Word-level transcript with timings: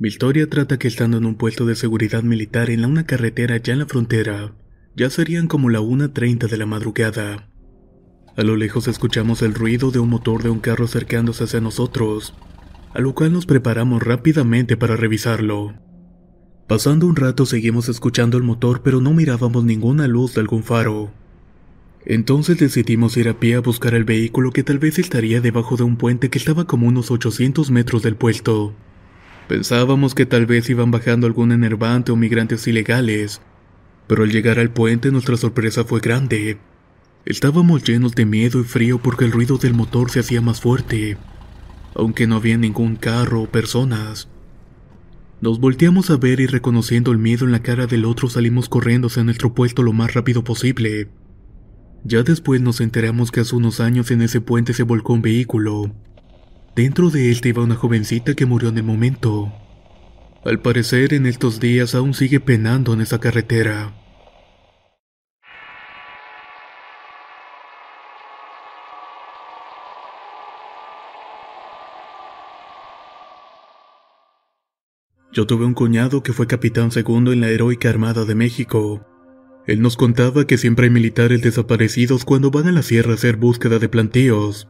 Mi 0.00 0.06
historia 0.06 0.48
trata 0.48 0.78
que 0.78 0.86
estando 0.86 1.16
en 1.16 1.24
un 1.24 1.34
puesto 1.34 1.66
de 1.66 1.74
seguridad 1.74 2.22
militar 2.22 2.70
en 2.70 2.82
la 2.82 2.86
una 2.86 3.04
carretera 3.04 3.56
ya 3.56 3.72
en 3.72 3.80
la 3.80 3.86
frontera, 3.86 4.52
ya 4.94 5.10
serían 5.10 5.48
como 5.48 5.70
la 5.70 5.80
1.30 5.80 6.48
de 6.48 6.56
la 6.56 6.66
madrugada. 6.66 7.48
A 8.36 8.42
lo 8.44 8.54
lejos 8.54 8.86
escuchamos 8.86 9.42
el 9.42 9.54
ruido 9.54 9.90
de 9.90 9.98
un 9.98 10.08
motor 10.08 10.44
de 10.44 10.50
un 10.50 10.60
carro 10.60 10.84
acercándose 10.84 11.42
hacia 11.42 11.60
nosotros, 11.60 12.32
a 12.94 13.00
lo 13.00 13.12
cual 13.12 13.32
nos 13.32 13.44
preparamos 13.44 14.00
rápidamente 14.00 14.76
para 14.76 14.94
revisarlo. 14.94 15.74
Pasando 16.68 17.08
un 17.08 17.16
rato 17.16 17.44
seguimos 17.44 17.88
escuchando 17.88 18.36
el 18.36 18.44
motor 18.44 18.82
pero 18.84 19.00
no 19.00 19.12
mirábamos 19.12 19.64
ninguna 19.64 20.06
luz 20.06 20.34
de 20.34 20.42
algún 20.42 20.62
faro. 20.62 21.10
Entonces 22.04 22.56
decidimos 22.58 23.16
ir 23.16 23.28
a 23.28 23.40
pie 23.40 23.56
a 23.56 23.60
buscar 23.60 23.94
el 23.94 24.04
vehículo 24.04 24.52
que 24.52 24.62
tal 24.62 24.78
vez 24.78 25.00
estaría 25.00 25.40
debajo 25.40 25.76
de 25.76 25.82
un 25.82 25.96
puente 25.96 26.30
que 26.30 26.38
estaba 26.38 26.66
como 26.66 26.86
unos 26.86 27.10
800 27.10 27.72
metros 27.72 28.04
del 28.04 28.14
puesto. 28.14 28.76
Pensábamos 29.48 30.14
que 30.14 30.26
tal 30.26 30.44
vez 30.44 30.68
iban 30.68 30.90
bajando 30.90 31.26
algún 31.26 31.52
enervante 31.52 32.12
o 32.12 32.16
migrantes 32.16 32.66
ilegales, 32.68 33.40
pero 34.06 34.22
al 34.22 34.30
llegar 34.30 34.58
al 34.58 34.70
puente 34.70 35.10
nuestra 35.10 35.38
sorpresa 35.38 35.84
fue 35.84 36.00
grande. 36.00 36.58
Estábamos 37.24 37.82
llenos 37.82 38.14
de 38.14 38.26
miedo 38.26 38.60
y 38.60 38.64
frío 38.64 38.98
porque 38.98 39.24
el 39.24 39.32
ruido 39.32 39.56
del 39.56 39.72
motor 39.72 40.10
se 40.10 40.20
hacía 40.20 40.42
más 40.42 40.60
fuerte, 40.60 41.16
aunque 41.94 42.26
no 42.26 42.36
había 42.36 42.58
ningún 42.58 42.96
carro 42.96 43.42
o 43.42 43.50
personas. 43.50 44.28
Nos 45.40 45.60
volteamos 45.60 46.10
a 46.10 46.18
ver 46.18 46.40
y 46.40 46.46
reconociendo 46.46 47.10
el 47.10 47.18
miedo 47.18 47.46
en 47.46 47.52
la 47.52 47.62
cara 47.62 47.86
del 47.86 48.04
otro 48.04 48.28
salimos 48.28 48.68
corriendo 48.68 49.06
hacia 49.06 49.24
nuestro 49.24 49.54
puesto 49.54 49.82
lo 49.82 49.94
más 49.94 50.12
rápido 50.12 50.44
posible. 50.44 51.08
Ya 52.04 52.22
después 52.22 52.60
nos 52.60 52.80
enteramos 52.82 53.30
que 53.30 53.40
hace 53.40 53.56
unos 53.56 53.80
años 53.80 54.10
en 54.10 54.20
ese 54.20 54.42
puente 54.42 54.74
se 54.74 54.82
volcó 54.82 55.14
un 55.14 55.22
vehículo. 55.22 55.94
Dentro 56.78 57.10
de 57.10 57.32
él 57.32 57.40
iba 57.42 57.64
una 57.64 57.74
jovencita 57.74 58.34
que 58.34 58.46
murió 58.46 58.68
en 58.68 58.78
el 58.78 58.84
momento. 58.84 59.52
Al 60.44 60.60
parecer 60.60 61.12
en 61.12 61.26
estos 61.26 61.58
días 61.58 61.96
aún 61.96 62.14
sigue 62.14 62.38
penando 62.38 62.94
en 62.94 63.00
esa 63.00 63.18
carretera. 63.18 63.92
Yo 75.32 75.48
tuve 75.48 75.64
un 75.64 75.74
cuñado 75.74 76.22
que 76.22 76.32
fue 76.32 76.46
capitán 76.46 76.92
segundo 76.92 77.32
en 77.32 77.40
la 77.40 77.48
heroica 77.48 77.88
Armada 77.88 78.24
de 78.24 78.36
México. 78.36 79.04
Él 79.66 79.82
nos 79.82 79.96
contaba 79.96 80.46
que 80.46 80.58
siempre 80.58 80.84
hay 80.84 80.90
militares 80.90 81.42
desaparecidos 81.42 82.24
cuando 82.24 82.52
van 82.52 82.68
a 82.68 82.72
la 82.72 82.82
sierra 82.82 83.10
a 83.10 83.14
hacer 83.14 83.36
búsqueda 83.36 83.80
de 83.80 83.88
plantíos, 83.88 84.68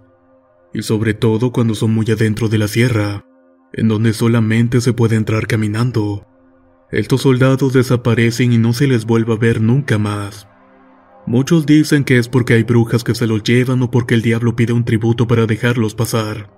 y 0.72 0.82
sobre 0.82 1.14
todo 1.14 1.52
cuando 1.52 1.74
son 1.74 1.92
muy 1.92 2.06
adentro 2.10 2.48
de 2.48 2.58
la 2.58 2.68
sierra, 2.68 3.24
en 3.72 3.88
donde 3.88 4.12
solamente 4.12 4.80
se 4.80 4.92
puede 4.92 5.16
entrar 5.16 5.46
caminando. 5.46 6.26
Estos 6.90 7.22
soldados 7.22 7.72
desaparecen 7.72 8.52
y 8.52 8.58
no 8.58 8.72
se 8.72 8.86
les 8.86 9.04
vuelve 9.04 9.34
a 9.34 9.36
ver 9.36 9.60
nunca 9.60 9.98
más. 9.98 10.48
Muchos 11.26 11.66
dicen 11.66 12.04
que 12.04 12.16
es 12.16 12.28
porque 12.28 12.54
hay 12.54 12.62
brujas 12.62 13.04
que 13.04 13.14
se 13.14 13.26
los 13.26 13.42
llevan 13.42 13.82
o 13.82 13.90
porque 13.90 14.14
el 14.14 14.22
diablo 14.22 14.56
pide 14.56 14.72
un 14.72 14.84
tributo 14.84 15.26
para 15.26 15.44
dejarlos 15.44 15.94
pasar. 15.94 16.50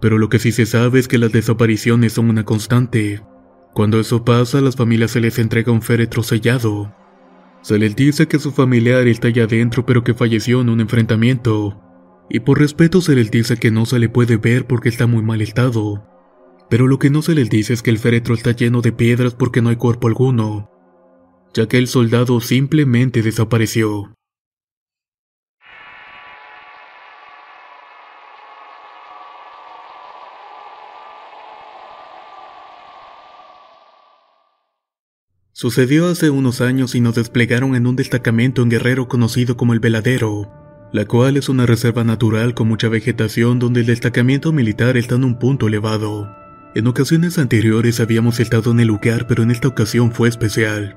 Pero 0.00 0.18
lo 0.18 0.28
que 0.28 0.38
sí 0.38 0.52
se 0.52 0.66
sabe 0.66 0.98
es 0.98 1.08
que 1.08 1.16
las 1.16 1.32
desapariciones 1.32 2.12
son 2.12 2.28
una 2.28 2.44
constante. 2.44 3.22
Cuando 3.72 3.98
eso 3.98 4.24
pasa, 4.24 4.58
a 4.58 4.60
las 4.60 4.76
familias 4.76 5.12
se 5.12 5.20
les 5.20 5.38
entrega 5.38 5.72
un 5.72 5.80
féretro 5.80 6.22
sellado. 6.22 6.94
Se 7.62 7.78
les 7.78 7.96
dice 7.96 8.28
que 8.28 8.38
su 8.38 8.52
familiar 8.52 9.06
está 9.06 9.28
allá 9.28 9.44
adentro 9.44 9.86
pero 9.86 10.04
que 10.04 10.12
falleció 10.12 10.60
en 10.60 10.68
un 10.68 10.80
enfrentamiento. 10.80 11.80
Y 12.32 12.40
por 12.40 12.60
respeto 12.60 13.00
se 13.00 13.16
les 13.16 13.32
dice 13.32 13.56
que 13.56 13.72
no 13.72 13.86
se 13.86 13.98
le 13.98 14.08
puede 14.08 14.36
ver 14.36 14.64
porque 14.64 14.88
está 14.88 15.08
muy 15.08 15.20
mal 15.20 15.42
estado. 15.42 16.06
Pero 16.70 16.86
lo 16.86 17.00
que 17.00 17.10
no 17.10 17.22
se 17.22 17.34
les 17.34 17.50
dice 17.50 17.72
es 17.72 17.82
que 17.82 17.90
el 17.90 17.98
féretro 17.98 18.34
está 18.34 18.52
lleno 18.52 18.82
de 18.82 18.92
piedras 18.92 19.34
porque 19.34 19.60
no 19.60 19.68
hay 19.68 19.76
cuerpo 19.76 20.06
alguno, 20.06 20.70
ya 21.52 21.66
que 21.66 21.76
el 21.76 21.88
soldado 21.88 22.40
simplemente 22.40 23.22
desapareció. 23.22 24.14
Sucedió 35.50 36.06
hace 36.06 36.30
unos 36.30 36.60
años 36.60 36.94
y 36.94 37.00
nos 37.00 37.16
desplegaron 37.16 37.74
en 37.74 37.88
un 37.88 37.96
destacamento 37.96 38.62
en 38.62 38.70
Guerrero 38.70 39.08
conocido 39.08 39.56
como 39.56 39.72
el 39.74 39.80
Veladero, 39.80 40.59
la 40.92 41.04
cual 41.04 41.36
es 41.36 41.48
una 41.48 41.66
reserva 41.66 42.04
natural 42.04 42.54
con 42.54 42.68
mucha 42.68 42.88
vegetación 42.88 43.58
donde 43.58 43.80
el 43.80 43.86
destacamento 43.86 44.52
militar 44.52 44.96
está 44.96 45.14
en 45.14 45.24
un 45.24 45.38
punto 45.38 45.68
elevado. 45.68 46.34
En 46.74 46.86
ocasiones 46.86 47.38
anteriores 47.38 48.00
habíamos 48.00 48.40
estado 48.40 48.70
en 48.72 48.80
el 48.80 48.88
lugar, 48.88 49.26
pero 49.26 49.42
en 49.42 49.50
esta 49.50 49.68
ocasión 49.68 50.12
fue 50.12 50.28
especial. 50.28 50.96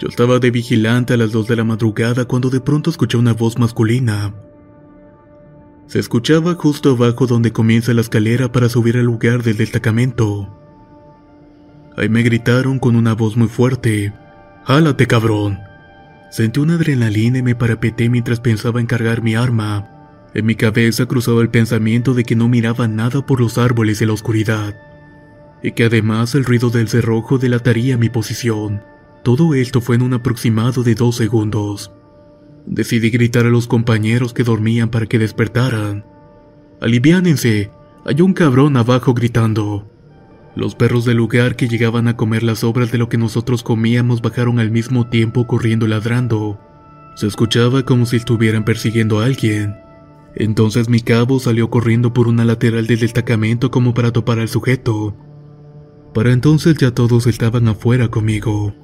Yo 0.00 0.08
estaba 0.08 0.38
de 0.38 0.50
vigilante 0.50 1.14
a 1.14 1.16
las 1.16 1.32
2 1.32 1.46
de 1.46 1.56
la 1.56 1.64
madrugada 1.64 2.24
cuando 2.24 2.50
de 2.50 2.60
pronto 2.60 2.90
escuché 2.90 3.16
una 3.16 3.32
voz 3.32 3.58
masculina. 3.58 4.34
Se 5.86 5.98
escuchaba 5.98 6.54
justo 6.54 6.90
abajo 6.90 7.26
donde 7.26 7.52
comienza 7.52 7.94
la 7.94 8.00
escalera 8.00 8.50
para 8.50 8.68
subir 8.68 8.96
al 8.96 9.04
lugar 9.04 9.42
del 9.42 9.56
destacamento. 9.56 10.58
Ahí 11.96 12.08
me 12.08 12.22
gritaron 12.22 12.78
con 12.78 12.96
una 12.96 13.14
voz 13.14 13.36
muy 13.36 13.48
fuerte, 13.48 14.12
¡Jálate 14.64 15.06
cabrón! 15.06 15.58
Sentí 16.34 16.58
una 16.58 16.74
adrenalina 16.74 17.38
y 17.38 17.42
me 17.44 17.54
parapeté 17.54 18.08
mientras 18.08 18.40
pensaba 18.40 18.80
en 18.80 18.86
cargar 18.86 19.22
mi 19.22 19.36
arma. 19.36 19.88
En 20.34 20.44
mi 20.44 20.56
cabeza 20.56 21.06
cruzaba 21.06 21.40
el 21.42 21.48
pensamiento 21.48 22.12
de 22.12 22.24
que 22.24 22.34
no 22.34 22.48
miraba 22.48 22.88
nada 22.88 23.24
por 23.24 23.40
los 23.40 23.56
árboles 23.56 24.00
de 24.00 24.06
la 24.06 24.14
oscuridad, 24.14 24.74
y 25.62 25.70
que 25.70 25.84
además 25.84 26.34
el 26.34 26.44
ruido 26.44 26.70
del 26.70 26.88
cerrojo 26.88 27.38
delataría 27.38 27.96
mi 27.98 28.08
posición. 28.08 28.82
Todo 29.22 29.54
esto 29.54 29.80
fue 29.80 29.94
en 29.94 30.02
un 30.02 30.12
aproximado 30.12 30.82
de 30.82 30.96
dos 30.96 31.14
segundos. 31.14 31.92
Decidí 32.66 33.10
gritar 33.10 33.46
a 33.46 33.50
los 33.50 33.68
compañeros 33.68 34.34
que 34.34 34.42
dormían 34.42 34.88
para 34.88 35.06
que 35.06 35.20
despertaran. 35.20 36.04
Aliviánense, 36.80 37.70
hay 38.04 38.22
un 38.22 38.34
cabrón 38.34 38.76
abajo 38.76 39.14
gritando. 39.14 39.88
Los 40.56 40.76
perros 40.76 41.04
del 41.04 41.16
lugar 41.16 41.56
que 41.56 41.68
llegaban 41.68 42.06
a 42.06 42.16
comer 42.16 42.44
las 42.44 42.60
sobras 42.60 42.92
de 42.92 42.98
lo 42.98 43.08
que 43.08 43.18
nosotros 43.18 43.64
comíamos 43.64 44.22
bajaron 44.22 44.60
al 44.60 44.70
mismo 44.70 45.08
tiempo 45.08 45.46
corriendo 45.46 45.88
ladrando. 45.88 46.60
Se 47.16 47.26
escuchaba 47.26 47.84
como 47.84 48.06
si 48.06 48.16
estuvieran 48.16 48.64
persiguiendo 48.64 49.20
a 49.20 49.24
alguien. 49.24 49.74
Entonces 50.36 50.88
mi 50.88 51.00
cabo 51.00 51.40
salió 51.40 51.70
corriendo 51.70 52.12
por 52.12 52.28
una 52.28 52.44
lateral 52.44 52.86
del 52.86 53.00
destacamento 53.00 53.70
como 53.70 53.94
para 53.94 54.12
topar 54.12 54.38
al 54.38 54.48
sujeto. 54.48 55.16
Para 56.12 56.32
entonces 56.32 56.76
ya 56.76 56.92
todos 56.92 57.26
estaban 57.26 57.66
afuera 57.66 58.08
conmigo. 58.08 58.74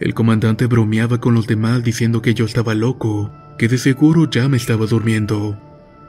El 0.00 0.14
comandante 0.14 0.66
bromeaba 0.66 1.20
con 1.20 1.34
los 1.34 1.46
demás 1.46 1.84
diciendo 1.84 2.22
que 2.22 2.34
yo 2.34 2.44
estaba 2.44 2.74
loco, 2.74 3.32
que 3.58 3.68
de 3.68 3.78
seguro 3.78 4.28
ya 4.30 4.48
me 4.48 4.56
estaba 4.56 4.86
durmiendo. 4.86 5.58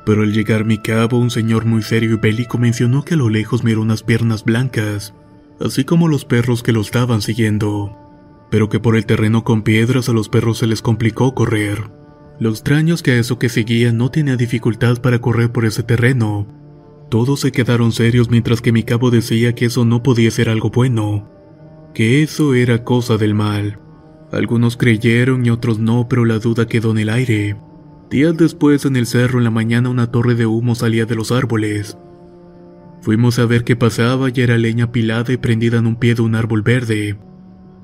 Pero 0.10 0.24
al 0.24 0.34
llegar 0.34 0.66
mi 0.66 0.80
cabo, 0.80 1.20
un 1.20 1.30
señor 1.30 1.66
muy 1.66 1.84
serio 1.84 2.14
y 2.14 2.16
bélico 2.16 2.58
mencionó 2.58 3.06
que 3.06 3.14
a 3.14 3.18
lo 3.18 3.30
lejos 3.30 3.64
miró 3.64 3.84
unas 3.84 4.02
piernas 4.02 4.44
blancas, 4.44 5.14
así 5.62 5.84
como 5.84 6.08
los 6.08 6.26
perros 6.26 6.64
que 6.64 6.74
lo 6.74 6.82
estaban 6.82 7.22
siguiendo, 7.22 7.96
pero 8.50 8.70
que 8.70 8.80
por 8.80 8.96
el 8.96 9.06
terreno 9.06 9.44
con 9.44 9.62
piedras 9.62 10.10
a 10.10 10.14
los 10.14 10.28
perros 10.28 10.58
se 10.58 10.66
les 10.66 10.82
complicó 10.82 11.36
correr. 11.36 11.92
Lo 12.40 12.50
extraño 12.50 12.96
que 13.04 13.12
a 13.12 13.20
eso 13.20 13.38
que 13.38 13.50
seguía 13.50 13.92
no 13.92 14.10
tenía 14.10 14.36
dificultad 14.36 15.00
para 15.00 15.20
correr 15.22 15.52
por 15.52 15.66
ese 15.66 15.84
terreno. 15.84 16.48
Todos 17.12 17.42
se 17.42 17.52
quedaron 17.52 17.92
serios 17.92 18.32
mientras 18.32 18.62
que 18.62 18.72
mi 18.72 18.82
cabo 18.82 19.12
decía 19.12 19.54
que 19.54 19.66
eso 19.66 19.86
no 19.86 20.02
podía 20.02 20.32
ser 20.32 20.50
algo 20.50 20.72
bueno, 20.72 21.30
que 21.94 22.24
eso 22.24 22.56
era 22.56 22.84
cosa 22.84 23.18
del 23.18 23.36
mal. 23.36 23.78
Algunos 24.32 24.76
creyeron 24.76 25.46
y 25.46 25.52
otros 25.52 25.78
no, 25.78 26.08
pero 26.10 26.26
la 26.26 26.40
duda 26.40 26.66
quedó 26.66 26.90
en 26.90 26.98
el 26.98 27.10
aire. 27.10 27.58
Días 28.10 28.36
después, 28.38 28.86
en 28.86 28.96
el 28.96 29.06
cerro 29.06 29.38
en 29.38 29.44
la 29.44 29.52
mañana, 29.52 29.90
una 29.90 30.12
torre 30.12 30.34
de 30.34 30.48
humo 30.48 30.74
salía 30.74 31.06
de 31.06 31.14
los 31.14 31.32
árboles. 31.32 31.96
Fuimos 33.02 33.38
a 33.38 33.46
ver 33.46 33.64
qué 33.64 33.76
pasaba 33.76 34.30
y 34.34 34.42
era 34.42 34.58
leña 34.58 34.92
pilada 34.92 35.32
y 35.32 35.38
prendida 35.38 35.78
en 35.78 35.86
un 35.86 35.96
pie 35.96 36.16
de 36.16 36.24
un 36.24 36.34
árbol 36.34 36.64
verde. 36.64 37.20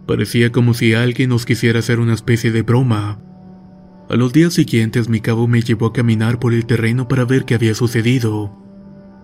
Parecía 0.08 0.52
como 0.52 0.74
si 0.74 0.96
alguien 0.96 1.30
nos 1.30 1.46
quisiera 1.46 1.80
hacer 1.80 2.00
una 2.00 2.16
especie 2.16 2.52
de 2.52 2.64
broma. 2.64 3.20
A 4.10 4.16
los 4.16 4.34
días 4.34 4.54
siguientes 4.54 5.10
mi 5.10 5.20
cabo 5.20 5.48
me 5.48 5.62
llevó 5.62 5.88
a 5.88 5.94
caminar 5.94 6.40
por 6.40 6.54
el 6.54 6.66
terreno 6.66 7.08
para 7.08 7.26
ver 7.26 7.46
qué 7.46 7.54
había 7.54 7.76
sucedido. 7.76 8.52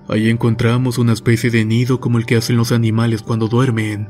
Allí 0.08 0.30
encontramos 0.30 1.00
una 1.00 1.14
especie 1.14 1.50
de 1.50 1.66
nido 1.66 2.00
como 2.00 2.20
el 2.20 2.26
que 2.28 2.36
hacen 2.36 2.58
los 2.58 2.72
animales 2.72 3.24
cuando 3.24 3.48
duermen. 3.48 4.10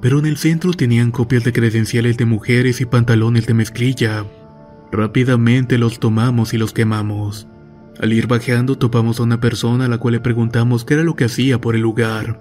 Pero 0.00 0.18
en 0.18 0.26
el 0.26 0.38
centro 0.38 0.72
tenían 0.72 1.10
copias 1.10 1.44
de 1.44 1.52
credenciales 1.52 2.16
de 2.16 2.24
mujeres 2.24 2.80
y 2.80 2.86
pantalones 2.86 3.46
de 3.46 3.54
mezclilla. 3.54 4.24
Rápidamente 4.94 5.76
los 5.76 5.98
tomamos 5.98 6.54
y 6.54 6.56
los 6.56 6.72
quemamos. 6.72 7.48
Al 7.98 8.12
ir 8.12 8.28
bajando 8.28 8.78
topamos 8.78 9.18
a 9.18 9.24
una 9.24 9.40
persona 9.40 9.86
a 9.86 9.88
la 9.88 9.98
cual 9.98 10.12
le 10.12 10.20
preguntamos 10.20 10.84
qué 10.84 10.94
era 10.94 11.02
lo 11.02 11.16
que 11.16 11.24
hacía 11.24 11.60
por 11.60 11.74
el 11.74 11.80
lugar. 11.80 12.40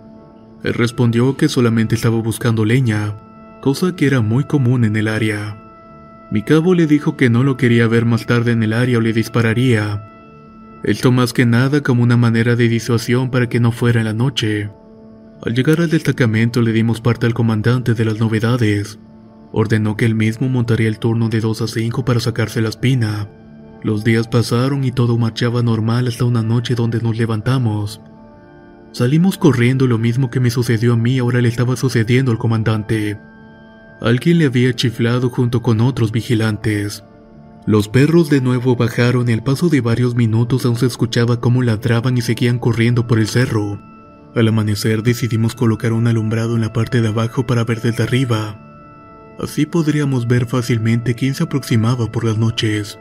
Él 0.63 0.75
respondió 0.75 1.35
que 1.35 1.49
solamente 1.49 1.95
estaba 1.95 2.17
buscando 2.21 2.63
leña, 2.63 3.15
cosa 3.59 3.95
que 3.95 4.05
era 4.05 4.21
muy 4.21 4.43
común 4.43 4.85
en 4.85 4.95
el 4.95 5.07
área. 5.07 5.57
Mi 6.29 6.43
cabo 6.43 6.75
le 6.75 6.85
dijo 6.85 7.17
que 7.17 7.27
no 7.27 7.41
lo 7.41 7.57
quería 7.57 7.87
ver 7.87 8.05
más 8.05 8.27
tarde 8.27 8.51
en 8.51 8.61
el 8.61 8.73
área 8.73 8.99
o 8.99 9.01
le 9.01 9.13
dispararía. 9.13 10.03
Esto 10.83 11.11
más 11.11 11.33
que 11.33 11.47
nada 11.47 11.81
como 11.81 12.03
una 12.03 12.17
manera 12.17 12.55
de 12.55 12.67
disuasión 12.67 13.31
para 13.31 13.49
que 13.49 13.59
no 13.59 13.71
fuera 13.71 13.99
en 13.99 14.05
la 14.05 14.13
noche. 14.13 14.69
Al 15.43 15.55
llegar 15.55 15.81
al 15.81 15.89
destacamento 15.89 16.61
le 16.61 16.71
dimos 16.71 17.01
parte 17.01 17.25
al 17.25 17.33
comandante 17.33 17.95
de 17.95 18.05
las 18.05 18.19
novedades. 18.19 18.99
Ordenó 19.55 19.95
que 19.95 20.05
él 20.05 20.15
mismo 20.15 20.49
montaría 20.49 20.87
el 20.87 20.97
turno 20.97 21.29
de 21.29 21.39
2 21.39 21.61
a 21.61 21.67
5 21.67 22.03
para 22.03 22.19
sacarse 22.19 22.59
la 22.59 22.69
espina. 22.69 23.29
Los 23.83 24.03
días 24.03 24.27
pasaron 24.27 24.83
y 24.83 24.91
todo 24.91 25.17
marchaba 25.19 25.61
normal 25.61 26.07
hasta 26.07 26.25
una 26.25 26.41
noche 26.41 26.73
donde 26.73 26.99
nos 26.99 27.15
levantamos. 27.15 28.01
Salimos 28.93 29.37
corriendo 29.37 29.85
lo 29.85 29.99
mismo 29.99 30.31
que 30.31 30.39
me 30.39 30.49
sucedió 30.49 30.93
a 30.93 30.97
mí 30.97 31.19
ahora 31.19 31.39
le 31.39 31.49
estaba 31.49 31.75
sucediendo 31.75 32.31
al 32.31 32.39
comandante. 32.39 33.19
Alguien 34.01 34.39
le 34.39 34.45
había 34.45 34.73
chiflado 34.73 35.29
junto 35.29 35.61
con 35.61 35.81
otros 35.81 36.11
vigilantes. 36.11 37.03
Los 37.67 37.89
perros 37.89 38.31
de 38.31 38.41
nuevo 38.41 38.75
bajaron 38.75 39.29
y 39.29 39.33
al 39.33 39.43
paso 39.43 39.69
de 39.69 39.81
varios 39.81 40.15
minutos 40.15 40.65
aún 40.65 40.77
se 40.77 40.87
escuchaba 40.87 41.39
cómo 41.39 41.61
ladraban 41.61 42.17
y 42.17 42.21
seguían 42.21 42.57
corriendo 42.57 43.05
por 43.05 43.19
el 43.19 43.27
cerro. 43.27 43.79
Al 44.35 44.47
amanecer 44.47 45.03
decidimos 45.03 45.53
colocar 45.53 45.93
un 45.93 46.07
alumbrado 46.07 46.55
en 46.55 46.61
la 46.61 46.73
parte 46.73 47.01
de 47.01 47.09
abajo 47.09 47.45
para 47.45 47.63
ver 47.65 47.81
desde 47.81 48.01
arriba. 48.01 48.62
Así 49.39 49.65
podríamos 49.65 50.27
ver 50.27 50.45
fácilmente 50.45 51.15
quién 51.15 51.33
se 51.33 51.43
aproximaba 51.43 52.11
por 52.11 52.23
las 52.23 52.37
noches. 52.37 52.99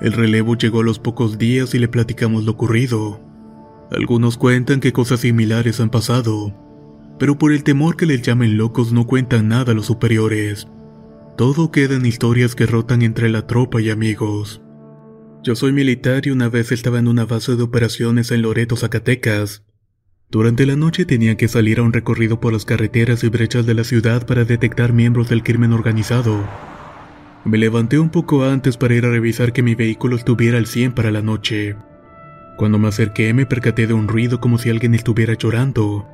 El 0.00 0.12
relevo 0.12 0.56
llegó 0.56 0.80
a 0.80 0.84
los 0.84 0.98
pocos 0.98 1.38
días 1.38 1.74
y 1.74 1.78
le 1.78 1.88
platicamos 1.88 2.44
lo 2.44 2.52
ocurrido. 2.52 3.20
Algunos 3.90 4.36
cuentan 4.36 4.80
que 4.80 4.92
cosas 4.92 5.20
similares 5.20 5.80
han 5.80 5.90
pasado, 5.90 6.54
pero 7.18 7.38
por 7.38 7.52
el 7.52 7.64
temor 7.64 7.96
que 7.96 8.06
les 8.06 8.22
llamen 8.22 8.56
locos 8.56 8.92
no 8.92 9.06
cuentan 9.06 9.48
nada 9.48 9.72
a 9.72 9.74
los 9.74 9.86
superiores. 9.86 10.68
Todo 11.36 11.70
queda 11.70 11.96
en 11.96 12.06
historias 12.06 12.54
que 12.54 12.66
rotan 12.66 13.02
entre 13.02 13.30
la 13.30 13.46
tropa 13.46 13.80
y 13.80 13.90
amigos. 13.90 14.62
Yo 15.42 15.56
soy 15.56 15.72
militar 15.72 16.26
y 16.26 16.30
una 16.30 16.48
vez 16.50 16.70
estaba 16.70 16.98
en 16.98 17.08
una 17.08 17.24
base 17.24 17.56
de 17.56 17.62
operaciones 17.62 18.30
en 18.30 18.42
Loreto, 18.42 18.76
Zacatecas. 18.76 19.64
Durante 20.30 20.64
la 20.64 20.76
noche 20.76 21.06
tenía 21.06 21.36
que 21.36 21.48
salir 21.48 21.80
a 21.80 21.82
un 21.82 21.92
recorrido 21.92 22.38
por 22.38 22.52
las 22.52 22.64
carreteras 22.64 23.24
y 23.24 23.28
brechas 23.28 23.66
de 23.66 23.74
la 23.74 23.82
ciudad 23.82 24.26
para 24.26 24.44
detectar 24.44 24.92
miembros 24.92 25.28
del 25.28 25.42
crimen 25.42 25.72
organizado. 25.72 26.44
Me 27.44 27.58
levanté 27.58 27.98
un 27.98 28.10
poco 28.10 28.44
antes 28.44 28.76
para 28.76 28.94
ir 28.94 29.04
a 29.04 29.10
revisar 29.10 29.52
que 29.52 29.64
mi 29.64 29.74
vehículo 29.74 30.14
estuviera 30.14 30.58
al 30.58 30.66
100 30.66 30.92
para 30.92 31.10
la 31.10 31.20
noche. 31.20 31.74
Cuando 32.56 32.78
me 32.78 32.86
acerqué 32.86 33.34
me 33.34 33.44
percaté 33.44 33.88
de 33.88 33.94
un 33.94 34.06
ruido 34.06 34.40
como 34.40 34.58
si 34.58 34.70
alguien 34.70 34.94
estuviera 34.94 35.34
llorando. 35.34 36.06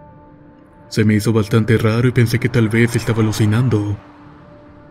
Se 0.88 1.04
me 1.04 1.14
hizo 1.14 1.34
bastante 1.34 1.76
raro 1.76 2.08
y 2.08 2.12
pensé 2.12 2.38
que 2.38 2.48
tal 2.48 2.70
vez 2.70 2.96
estaba 2.96 3.22
alucinando. 3.22 3.98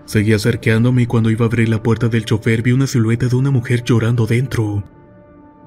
Seguí 0.06 0.34
acercándome 0.34 1.04
y 1.04 1.06
cuando 1.08 1.32
iba 1.32 1.46
a 1.46 1.48
abrir 1.48 1.70
la 1.70 1.82
puerta 1.82 2.10
del 2.10 2.26
chofer 2.26 2.62
vi 2.62 2.74
una 2.74 2.86
silueta 2.86 3.26
de 3.26 3.36
una 3.36 3.50
mujer 3.50 3.84
llorando 3.84 4.28
dentro. 4.28 4.84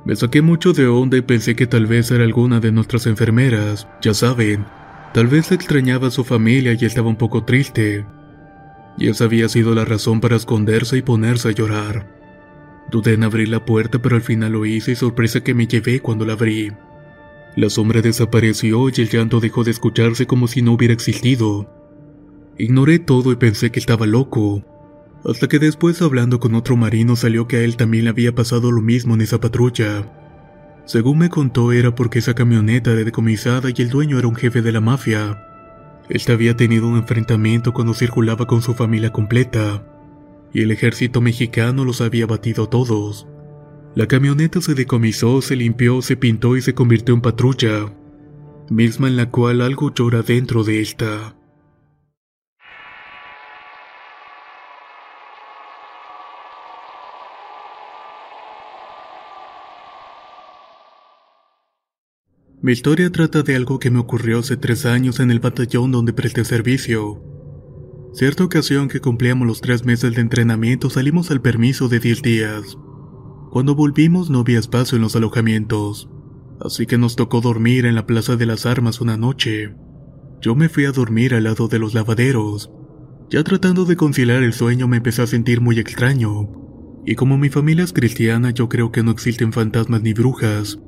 Me 0.08 0.16
saqué 0.16 0.40
mucho 0.40 0.72
de 0.72 0.87
onda 0.87 1.19
y 1.19 1.20
pensé 1.20 1.55
que 1.55 1.66
tal 1.66 1.84
vez 1.84 2.10
era 2.10 2.25
alguna 2.25 2.60
de 2.60 2.72
nuestras 2.72 3.06
enfermeras, 3.06 3.87
ya 4.00 4.14
saben, 4.14 4.64
tal 5.12 5.26
vez 5.26 5.52
extrañaba 5.52 6.08
a 6.08 6.10
su 6.10 6.25
familia 6.25 6.72
y 6.72 6.82
estaba 6.87 7.10
un 7.10 7.16
poco 7.16 7.44
triste. 7.44 8.06
Y 8.96 9.08
esa 9.10 9.25
había 9.25 9.50
sido 9.50 9.75
la 9.75 9.84
razón 9.84 10.22
para 10.22 10.37
esconderse 10.37 10.96
y 10.96 11.02
ponerse 11.02 11.49
a 11.49 11.52
llorar. 11.52 12.06
Dudé 12.90 13.12
en 13.12 13.22
abrir 13.22 13.50
la 13.50 13.66
puerta 13.66 14.00
pero 14.00 14.16
al 14.16 14.22
final 14.22 14.52
lo 14.52 14.64
hice 14.64 14.93
y 14.93 14.96
sorpresa 14.96 15.44
que 15.44 15.52
me 15.52 15.66
llevé 15.66 16.00
cuando 16.00 16.25
la 16.25 16.32
abrí. 16.32 16.72
La 17.55 17.69
sombra 17.69 18.00
desapareció 18.00 18.88
y 18.88 19.02
el 19.02 19.10
llanto 19.10 19.40
dejó 19.40 19.62
de 19.62 19.72
escucharse 19.72 20.26
como 20.26 20.49
si 20.49 20.62
no 20.62 20.72
hubiera 20.72 20.94
existido. 20.94 21.70
Ignoré 22.56 22.99
todo 22.99 23.31
y 23.31 23.37
pensé 23.37 23.70
que 23.70 23.78
estaba 23.78 24.06
loco, 24.06 24.64
hasta 25.25 25.49
que 25.49 25.59
después 25.59 26.00
hablando 26.03 26.41
con 26.41 26.55
otro 26.55 26.76
marino 26.76 27.17
salió 27.17 27.49
que 27.49 27.56
a 27.56 27.61
él 27.61 27.76
también 27.76 28.05
le 28.05 28.11
había 28.11 28.35
pasado 28.35 28.70
lo 28.70 28.81
mismo 28.81 29.15
en 29.15 29.20
esa 29.20 29.41
patrulla. 29.41 30.11
Según 30.85 31.19
me 31.19 31.29
contó 31.29 31.73
era 31.73 31.94
porque 31.94 32.20
esa 32.20 32.35
camioneta 32.35 32.93
era 32.93 33.05
decomisada 33.05 33.69
y 33.70 33.82
el 33.82 33.91
dueño 33.91 34.19
era 34.19 34.29
un 34.29 34.37
jefe 34.37 34.62
de 34.62 34.73
la 34.73 34.81
mafia. 34.81 35.44
Este 36.09 36.32
había 36.32 36.56
tenido 36.56 36.88
un 36.88 36.97
enfrentamiento 36.97 37.75
cuando 37.75 37.93
circulaba 37.93 38.47
con 38.47 38.62
su 38.62 38.75
familia 38.75 39.12
completa, 39.12 39.85
y 40.55 40.62
el 40.62 40.70
ejército 40.70 41.20
mexicano 41.20 41.85
los 41.85 42.00
había 42.00 42.26
batido 42.26 42.69
todos. 42.69 43.26
La 43.94 44.06
camioneta 44.06 44.61
se 44.61 44.75
decomisó, 44.75 45.43
se 45.43 45.56
limpió, 45.56 46.00
se 46.00 46.17
pintó 46.17 46.56
y 46.56 46.62
se 46.62 46.75
convirtió 46.75 47.15
en 47.15 47.20
patrulla, 47.20 47.93
misma 48.70 49.09
en 49.09 49.17
la 49.17 49.31
cual 49.31 49.61
algo 49.61 49.93
llora 49.93 50.23
dentro 50.23 50.65
de 50.65 50.81
esta. 50.81 51.38
Mi 62.69 62.73
historia 62.73 63.11
trata 63.11 63.43
de 63.43 63.56
algo 63.56 63.79
que 63.79 63.91
me 63.91 63.99
ocurrió 63.99 64.41
hace 64.41 64.59
tres 64.59 64.85
años 64.85 65.20
en 65.20 65.31
el 65.31 65.41
batallón 65.41 65.91
donde 65.91 66.12
presté 66.12 66.44
servicio. 66.44 67.19
Cierta 68.12 68.44
ocasión 68.44 68.88
que 68.88 69.00
cumplíamos 69.00 69.49
los 69.49 69.62
tres 69.62 69.87
meses 69.87 70.15
de 70.15 70.20
entrenamiento 70.20 70.91
salimos 70.91 71.31
al 71.31 71.41
permiso 71.41 71.88
de 71.88 71.99
diez 71.99 72.20
días. 72.20 72.76
Cuando 73.50 73.75
volvimos 73.75 74.29
no 74.29 74.41
había 74.41 74.59
espacio 74.59 74.97
en 74.97 75.00
los 75.00 75.17
alojamientos, 75.17 76.11
así 76.61 76.85
que 76.85 76.99
nos 76.99 77.17
tocó 77.17 77.41
dormir 77.41 77.87
en 77.87 77.94
la 77.94 78.05
Plaza 78.05 78.37
de 78.37 78.44
las 78.44 78.67
Armas 78.67 79.00
una 79.00 79.17
noche. 79.17 79.75
Yo 80.43 80.55
me 80.55 80.69
fui 80.69 80.85
a 80.85 80.93
dormir 80.93 81.32
al 81.32 81.44
lado 81.44 81.69
de 81.69 81.79
los 81.79 81.94
lavaderos. 81.94 82.70
Ya 83.31 83.43
tratando 83.44 83.87
de 83.87 83.97
conciliar 83.97 84.43
el 84.43 84.53
sueño 84.53 84.89
me 84.89 84.98
empecé 84.98 85.22
a 85.22 85.27
sentir 85.27 85.63
muy 85.63 85.79
extraño. 85.79 86.51
Y 87.06 87.15
como 87.15 87.39
mi 87.39 87.48
familia 87.48 87.84
es 87.84 87.94
cristiana 87.94 88.51
yo 88.51 88.69
creo 88.69 88.93
que 88.93 89.03
no 89.03 89.10
existen 89.10 89.55
fantasmas 89.55 90.03
ni 90.03 90.13
brujas, 90.13 90.79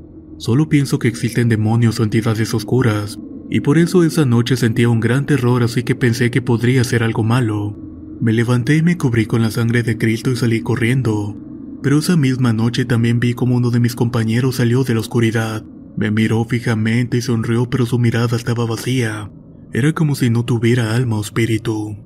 Solo 0.41 0.71
pienso 0.71 0.99
que 0.99 1.07
existen 1.07 1.51
demonios 1.51 2.01
o 2.01 2.03
entidades 2.03 2.55
oscuras, 2.55 3.19
y 3.51 3.61
por 3.61 3.77
eso 3.77 4.05
esa 4.05 4.25
noche 4.25 4.57
sentía 4.57 4.89
un 4.89 4.99
gran 4.99 5.27
terror 5.27 5.63
así 5.63 5.83
que 5.83 5.95
pensé 5.95 6.31
que 6.31 6.41
podría 6.41 6.83
ser 6.83 7.03
algo 7.03 7.23
malo. 7.23 7.77
Me 8.23 8.33
levanté 8.33 8.79
y 8.79 8.83
me 8.83 8.97
cubrí 8.97 9.27
con 9.27 9.43
la 9.43 9.51
sangre 9.51 9.83
de 9.83 9.99
Cristo 9.99 10.31
y 10.31 10.37
salí 10.37 10.63
corriendo. 10.63 11.37
Pero 11.83 11.99
esa 11.99 12.17
misma 12.17 12.55
noche 12.55 12.87
también 12.87 13.21
vi 13.21 13.35
como 13.35 13.55
uno 13.55 13.71
de 13.71 13.81
mis 13.81 13.95
compañeros 13.95 14.57
salió 14.57 14.83
de 14.83 14.95
la 14.95 15.01
oscuridad. 15.01 15.63
Me 15.99 16.11
miró 16.11 16.43
fijamente 16.47 17.19
y 17.19 17.21
sonrió 17.21 17.69
pero 17.69 17.85
su 17.85 17.99
mirada 17.99 18.35
estaba 18.35 18.65
vacía. 18.65 19.31
Era 19.75 19.93
como 19.93 20.15
si 20.15 20.31
no 20.31 20.47
tuviera 20.47 20.97
alma 20.97 21.19
o 21.19 21.21
espíritu. 21.21 21.99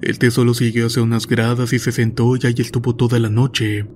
Este 0.00 0.30
solo 0.30 0.54
siguió 0.54 0.86
hacia 0.86 1.02
unas 1.02 1.26
gradas 1.26 1.74
y 1.74 1.78
se 1.78 1.92
sentó 1.92 2.36
y 2.36 2.40
estuvo 2.42 2.96
toda 2.96 3.18
la 3.18 3.28
noche. 3.28 3.86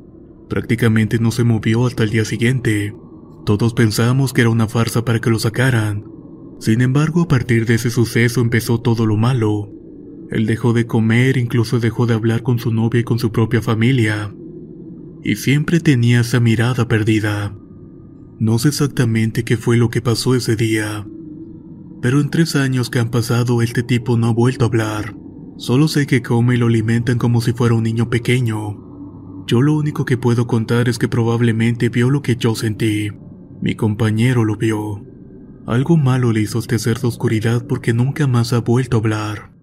Prácticamente 0.50 1.18
no 1.18 1.30
se 1.30 1.44
movió 1.44 1.86
hasta 1.86 2.02
el 2.02 2.10
día 2.10 2.26
siguiente. 2.26 2.92
Todos 3.46 3.74
pensamos 3.74 4.32
que 4.32 4.40
era 4.40 4.50
una 4.50 4.66
farsa 4.66 5.04
para 5.04 5.20
que 5.20 5.30
lo 5.30 5.38
sacaran. 5.38 6.04
Sin 6.58 6.80
embargo, 6.80 7.22
a 7.22 7.28
partir 7.28 7.64
de 7.64 7.74
ese 7.74 7.90
suceso 7.90 8.40
empezó 8.40 8.80
todo 8.80 9.06
lo 9.06 9.16
malo. 9.16 9.70
Él 10.32 10.46
dejó 10.46 10.72
de 10.72 10.86
comer, 10.86 11.36
incluso 11.36 11.78
dejó 11.78 12.06
de 12.06 12.14
hablar 12.14 12.42
con 12.42 12.58
su 12.58 12.74
novia 12.74 13.02
y 13.02 13.04
con 13.04 13.20
su 13.20 13.30
propia 13.30 13.62
familia. 13.62 14.34
Y 15.22 15.36
siempre 15.36 15.78
tenía 15.78 16.22
esa 16.22 16.40
mirada 16.40 16.88
perdida. 16.88 17.56
No 18.40 18.58
sé 18.58 18.68
exactamente 18.68 19.44
qué 19.44 19.56
fue 19.56 19.76
lo 19.76 19.90
que 19.90 20.02
pasó 20.02 20.34
ese 20.34 20.56
día. 20.56 21.06
Pero 22.02 22.20
en 22.20 22.30
tres 22.30 22.56
años 22.56 22.90
que 22.90 22.98
han 22.98 23.12
pasado 23.12 23.62
este 23.62 23.84
tipo 23.84 24.16
no 24.16 24.26
ha 24.26 24.32
vuelto 24.32 24.64
a 24.64 24.68
hablar. 24.68 25.16
Solo 25.56 25.86
sé 25.86 26.08
que 26.08 26.20
come 26.20 26.56
y 26.56 26.58
lo 26.58 26.66
alimentan 26.66 27.16
como 27.16 27.40
si 27.40 27.52
fuera 27.52 27.76
un 27.76 27.84
niño 27.84 28.10
pequeño. 28.10 29.44
Yo 29.46 29.62
lo 29.62 29.76
único 29.76 30.04
que 30.04 30.18
puedo 30.18 30.48
contar 30.48 30.88
es 30.88 30.98
que 30.98 31.06
probablemente 31.06 31.90
vio 31.90 32.10
lo 32.10 32.22
que 32.22 32.34
yo 32.34 32.56
sentí. 32.56 33.10
Mi 33.60 33.74
compañero 33.74 34.44
lo 34.44 34.56
vio. 34.56 35.04
Algo 35.66 35.96
malo 35.96 36.32
le 36.32 36.40
hizo 36.40 36.58
este 36.58 36.78
ser 36.78 36.98
de 37.00 37.08
oscuridad 37.08 37.66
porque 37.66 37.92
nunca 37.92 38.26
más 38.26 38.52
ha 38.52 38.60
vuelto 38.60 38.96
a 38.96 39.00
hablar. 39.00 39.56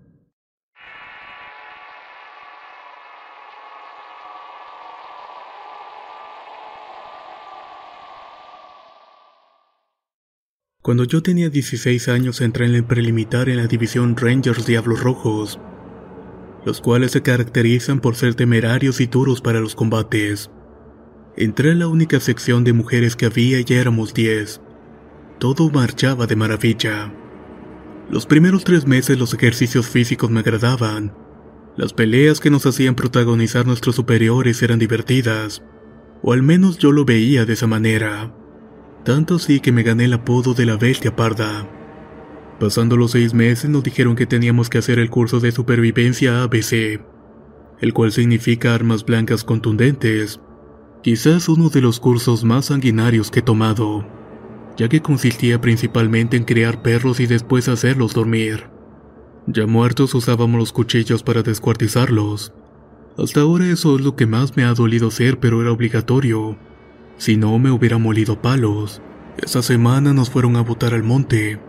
Cuando 10.82 11.06
yo 11.06 11.24
tenía 11.24 11.50
16 11.50 12.10
años 12.10 12.42
entré 12.42 12.66
en 12.66 12.76
el 12.76 12.84
prelimitar 12.84 13.48
en 13.48 13.56
la 13.56 13.68
división 13.68 14.18
Rangers 14.18 14.66
Diablos 14.66 15.02
Rojos. 15.02 15.60
los 16.66 16.82
cuales 16.82 17.12
se 17.12 17.22
caracterizan 17.22 18.00
por 18.00 18.16
ser 18.16 18.36
temerarios 18.36 19.02
y 19.02 19.08
duros 19.08 19.42
para 19.42 19.60
los 19.60 19.76
combates. 19.76 20.50
Entré 21.36 21.72
a 21.72 21.76
la 21.76 21.88
única 21.88 22.20
sección 22.20 22.64
de 22.64 22.74
mujeres 22.74 23.16
que 23.16 23.26
había 23.26 23.60
y 23.60 23.66
éramos 23.74 24.14
10. 24.14 24.62
Todo 25.40 25.72
marchaba 25.72 26.28
de 26.28 26.36
maravilla. 26.36 27.12
Los 28.12 28.28
primeros 28.28 28.64
tres 28.64 28.86
meses 28.86 29.18
los 29.18 29.34
ejercicios 29.34 29.88
físicos 29.88 30.30
me 30.30 30.42
agradaban. 30.42 31.12
Las 31.76 31.92
peleas 31.92 32.40
que 32.40 32.52
nos 32.52 32.68
hacían 32.68 32.94
protagonizar 32.94 33.66
nuestros 33.66 33.96
superiores 33.96 34.62
eran 34.62 34.78
divertidas, 34.78 35.64
o 36.22 36.34
al 36.34 36.44
menos 36.44 36.78
yo 36.78 36.92
lo 36.92 37.04
veía 37.04 37.46
de 37.46 37.54
esa 37.54 37.66
manera. 37.66 38.32
Tanto 39.04 39.36
así 39.36 39.60
que 39.60 39.72
me 39.72 39.82
gané 39.82 40.06
el 40.06 40.14
apodo 40.14 40.54
de 40.54 40.68
la 40.68 40.78
bestia 40.78 41.16
parda. 41.16 41.68
Pasando 42.60 42.96
los 42.96 43.12
seis 43.12 43.34
meses 43.34 43.72
nos 43.72 43.84
dijeron 43.84 44.16
que 44.16 44.28
teníamos 44.28 44.70
que 44.70 44.78
hacer 44.78 45.00
el 45.00 45.10
curso 45.10 45.40
de 45.40 45.52
supervivencia 45.52 46.44
ABC, 46.44 47.02
el 47.82 47.94
cual 47.94 48.12
significa 48.12 48.76
armas 48.76 49.04
blancas 49.04 49.44
contundentes, 49.44 50.40
quizás 51.04 51.50
uno 51.50 51.70
de 51.70 51.82
los 51.82 52.00
cursos 52.00 52.46
más 52.46 52.68
sanguinarios 52.68 53.30
que 53.30 53.40
he 53.40 53.44
tomado, 53.44 54.08
ya 54.78 54.88
que 54.88 55.02
consistía 55.02 55.60
principalmente 55.60 56.38
en 56.38 56.46
criar 56.46 56.82
perros 56.82 57.20
y 57.20 57.28
después 57.28 57.68
hacerlos 57.68 58.14
dormir. 58.14 58.70
Ya 59.46 59.68
muertos 59.68 60.16
usábamos 60.16 60.58
los 60.58 60.72
cuchillos 60.72 61.22
para 61.22 61.44
descuartizarlos. 61.44 62.54
Hasta 63.18 63.42
ahora 63.42 63.68
eso 63.68 63.98
es 63.98 64.02
lo 64.02 64.16
que 64.16 64.26
más 64.26 64.56
me 64.56 64.64
ha 64.64 64.74
dolido 64.74 65.10
hacer, 65.10 65.40
pero 65.40 65.62
era 65.62 65.74
obligatorio. 65.74 66.58
Si 67.18 67.36
no, 67.36 67.60
me 67.60 67.70
hubiera 67.70 67.98
molido 67.98 68.42
palos. 68.42 69.02
Esa 69.38 69.62
semana 69.62 70.14
nos 70.14 70.30
fueron 70.30 70.56
a 70.56 70.62
botar 70.62 70.94
al 70.94 71.04
monte. 71.04 71.60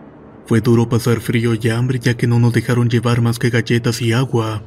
Fue 0.45 0.61
duro 0.61 0.87
pasar 0.87 1.19
frío 1.19 1.53
y 1.55 1.69
hambre 1.69 1.99
ya 1.99 2.15
que 2.15 2.25
no 2.25 2.39
nos 2.39 2.53
dejaron 2.53 2.87
llevar 2.87 3.21
más 3.21 3.37
que 3.37 3.49
galletas 3.49 4.01
y 4.01 4.13
agua, 4.13 4.63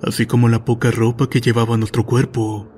así 0.00 0.26
como 0.26 0.48
la 0.48 0.64
poca 0.64 0.92
ropa 0.92 1.28
que 1.28 1.40
llevaba 1.40 1.76
nuestro 1.76 2.06
cuerpo. 2.06 2.68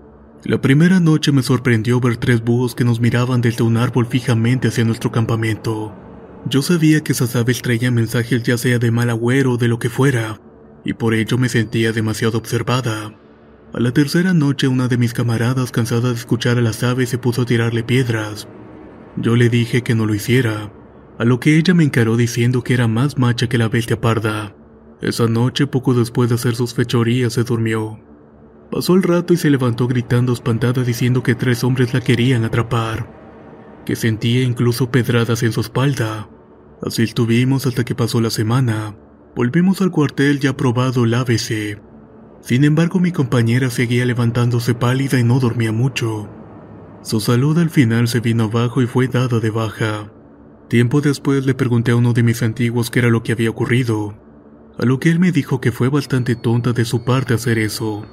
La 0.45 0.61
primera 0.61 1.01
noche 1.01 1.33
me 1.33 1.43
sorprendió 1.43 1.99
ver 1.99 2.17
tres 2.17 2.43
búhos 2.45 2.77
que 2.77 2.85
nos 2.85 3.01
miraban 3.01 3.41
desde 3.41 3.65
un 3.65 3.77
árbol 3.77 4.07
fijamente 4.07 4.69
hacia 4.69 4.85
nuestro 4.85 5.11
campamento. 5.11 5.93
Yo 6.49 6.63
sabía 6.63 7.01
que 7.01 7.11
esas 7.11 7.35
aves 7.35 7.61
traían 7.61 7.95
mensajes 7.95 8.45
ya 8.45 8.57
sea 8.57 8.79
de 8.79 8.93
mal 8.93 9.11
agüero 9.11 9.55
o 9.55 9.57
de 9.57 9.67
lo 9.67 9.81
que 9.81 9.91
fuera, 9.91 10.41
y 10.85 10.93
por 10.93 11.15
ello 11.15 11.39
me 11.39 11.49
sentía 11.49 11.93
demasiado 11.93 12.39
observada. 12.39 13.19
A 13.75 13.81
la 13.81 13.91
tercera 13.91 14.33
noche 14.33 14.69
una 14.69 14.87
de 14.87 14.97
mis 14.97 15.13
camaradas 15.13 15.73
cansada 15.73 16.11
de 16.11 16.15
escuchar 16.15 16.57
a 16.57 16.63
las 16.63 16.85
aves 16.85 17.09
se 17.09 17.19
puso 17.19 17.43
a 17.43 17.47
tirarle 17.47 17.83
piedras. 17.83 18.49
Yo 19.17 19.35
le 19.35 19.49
dije 19.49 19.83
que 19.83 19.97
no 19.97 20.07
lo 20.07 20.15
hiciera, 20.15 20.73
a 21.19 21.25
lo 21.25 21.41
que 21.41 21.57
ella 21.59 21.75
me 21.75 21.83
encaró 21.83 22.17
diciendo 22.17 22.63
que 22.63 22.75
era 22.75 22.87
más 22.87 23.19
macha 23.19 23.49
que 23.49 23.59
la 23.59 23.69
bestia 23.69 24.01
parda. 24.01 24.55
Esa 25.01 25.27
noche, 25.27 25.67
poco 25.67 25.95
después 25.95 26.29
de 26.29 26.37
hacer 26.37 26.55
sus 26.55 26.75
fechorías, 26.75 27.33
se 27.33 27.43
durmió. 27.43 27.99
Pasó 28.71 28.95
el 28.95 29.03
rato 29.03 29.33
y 29.33 29.37
se 29.37 29.51
levantó 29.51 29.89
gritando 29.89 30.33
espantada 30.33 30.85
diciendo 30.85 31.23
que 31.23 31.35
tres 31.35 31.65
hombres 31.65 31.95
la 31.95 32.01
querían 32.01 32.45
atrapar, 32.45 33.09
que 33.87 33.97
sentía 33.97 34.43
incluso 34.43 34.91
pedradas 34.91 35.43
en 35.43 35.53
su 35.53 35.61
espalda. 35.61 36.29
Así 36.83 37.03
estuvimos 37.03 37.67
hasta 37.67 37.85
que 37.85 37.95
pasó 37.95 38.21
la 38.21 38.31
semana. 38.31 38.95
Volvimos 39.35 39.81
al 39.81 39.91
cuartel 39.91 40.39
ya 40.39 40.57
probado 40.57 41.05
el 41.05 41.15
ABC. 41.15 41.81
Sin 42.41 42.65
embargo, 42.65 43.01
mi 43.01 43.11
compañera 43.11 43.71
seguía 43.71 44.05
levantándose 44.05 44.75
pálida 44.75 45.19
y 45.19 45.25
no 45.25 45.41
dormía 45.41 45.73
mucho. 45.73 46.29
Su 47.03 47.21
salud 47.21 47.59
al 47.59 47.71
final 47.71 48.07
se 48.07 48.21
vino 48.21 48.45
abajo 48.45 48.83
y 48.83 48.87
fue 48.87 49.09
dada 49.09 49.41
de 49.41 49.51
baja. 49.51 50.13
Tiempo 50.69 51.01
después 51.01 51.47
le 51.47 51.55
pregunté 51.55 51.93
a 51.93 51.97
uno 51.97 52.13
de 52.13 52.23
mis 52.23 52.43
antiguos 52.43 52.91
qué 52.91 52.99
era 52.99 53.09
lo 53.09 53.23
que 53.23 53.33
había 53.33 53.49
ocurrido, 53.49 54.15
a 54.79 54.85
lo 54.85 55.01
que 55.01 55.11
él 55.11 55.19
me 55.19 55.33
dijo 55.33 55.61
que 55.61 55.73
fue 55.73 55.89
bastante 55.89 56.37
tonta 56.37 56.73
de 56.73 56.85
su 56.85 57.05
parte 57.05 57.35
hacer 57.35 57.59
eso, 57.59 58.07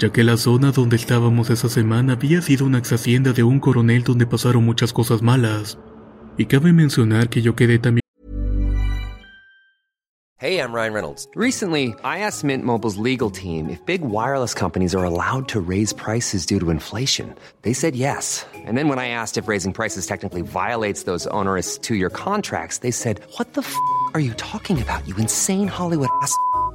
ya 0.00 0.10
que 0.10 0.24
la 0.24 0.38
zona 0.38 0.72
donde 0.72 0.96
estábamos 0.96 1.50
esa 1.50 1.68
semana 1.68 2.14
había 2.14 2.40
sido 2.40 2.64
una 2.64 2.78
ex 2.78 2.92
hacienda 2.92 3.32
de 3.32 3.42
un 3.42 3.60
coronel 3.60 4.02
donde 4.02 4.26
pasaron 4.26 4.64
muchas 4.64 4.94
cosas 4.94 5.20
malas, 5.20 5.78
y 6.38 6.46
cabe 6.46 6.72
mencionar 6.72 7.28
que 7.28 7.42
yo 7.42 7.54
quedé 7.54 7.78
también 7.78 8.00
Hey, 10.38 10.58
I'm 10.58 10.72
Ryan 10.72 10.94
Reynolds. 10.94 11.28
Recently, 11.34 11.94
I 12.02 12.20
asked 12.20 12.44
Mint 12.44 12.64
Mobile's 12.64 12.96
legal 12.96 13.30
team 13.30 13.68
if 13.68 13.84
big 13.84 14.00
wireless 14.00 14.54
companies 14.54 14.94
are 14.94 15.04
allowed 15.04 15.48
to 15.48 15.60
raise 15.60 15.92
prices 15.92 16.46
due 16.46 16.58
to 16.60 16.70
inflation. 16.70 17.34
They 17.60 17.74
said 17.74 17.94
yes. 17.94 18.46
And 18.54 18.78
then 18.78 18.88
when 18.88 18.98
I 18.98 19.08
asked 19.08 19.36
if 19.36 19.48
raising 19.48 19.74
prices 19.74 20.06
technically 20.06 20.40
violates 20.40 21.02
those 21.02 21.26
onerous 21.26 21.76
two 21.76 21.94
year 21.94 22.08
contracts, 22.08 22.78
they 22.78 22.90
said, 22.90 23.20
What 23.36 23.52
the 23.52 23.60
f 23.60 23.76
are 24.14 24.20
you 24.20 24.32
talking 24.38 24.80
about, 24.80 25.06
you 25.06 25.14
insane 25.16 25.68
Hollywood 25.68 26.08
ass? 26.22 26.34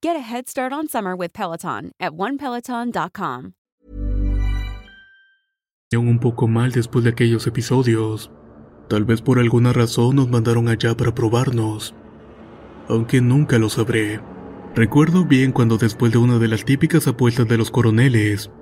Get 0.00 0.14
a 0.14 0.20
head 0.20 0.48
start 0.48 0.72
on 0.72 0.86
summer 0.86 1.16
with 1.16 1.32
Peloton 1.32 1.90
at 1.98 2.12
onepeloton.com. 2.12 3.54
un 5.92 6.18
poco 6.20 6.46
mal 6.46 6.70
después 6.70 7.02
de 7.02 7.10
aquellos 7.10 7.48
episodios. 7.48 8.30
Tal 8.88 9.04
vez 9.04 9.22
por 9.22 9.40
alguna 9.40 9.72
razón 9.72 10.14
nos 10.14 10.28
mandaron 10.28 10.68
allá 10.68 10.96
para 10.96 11.12
probarnos. 11.16 11.96
Aunque 12.88 13.20
nunca 13.20 13.58
lo 13.58 13.68
sabré. 13.70 14.20
Recuerdo 14.76 15.24
bien 15.24 15.50
cuando 15.50 15.78
después 15.78 16.12
de 16.12 16.18
una 16.18 16.38
de 16.38 16.46
las 16.46 16.64
típicas 16.64 17.08
apuestas 17.08 17.48
de 17.48 17.58
los 17.58 17.72
coroneles, 17.72 18.52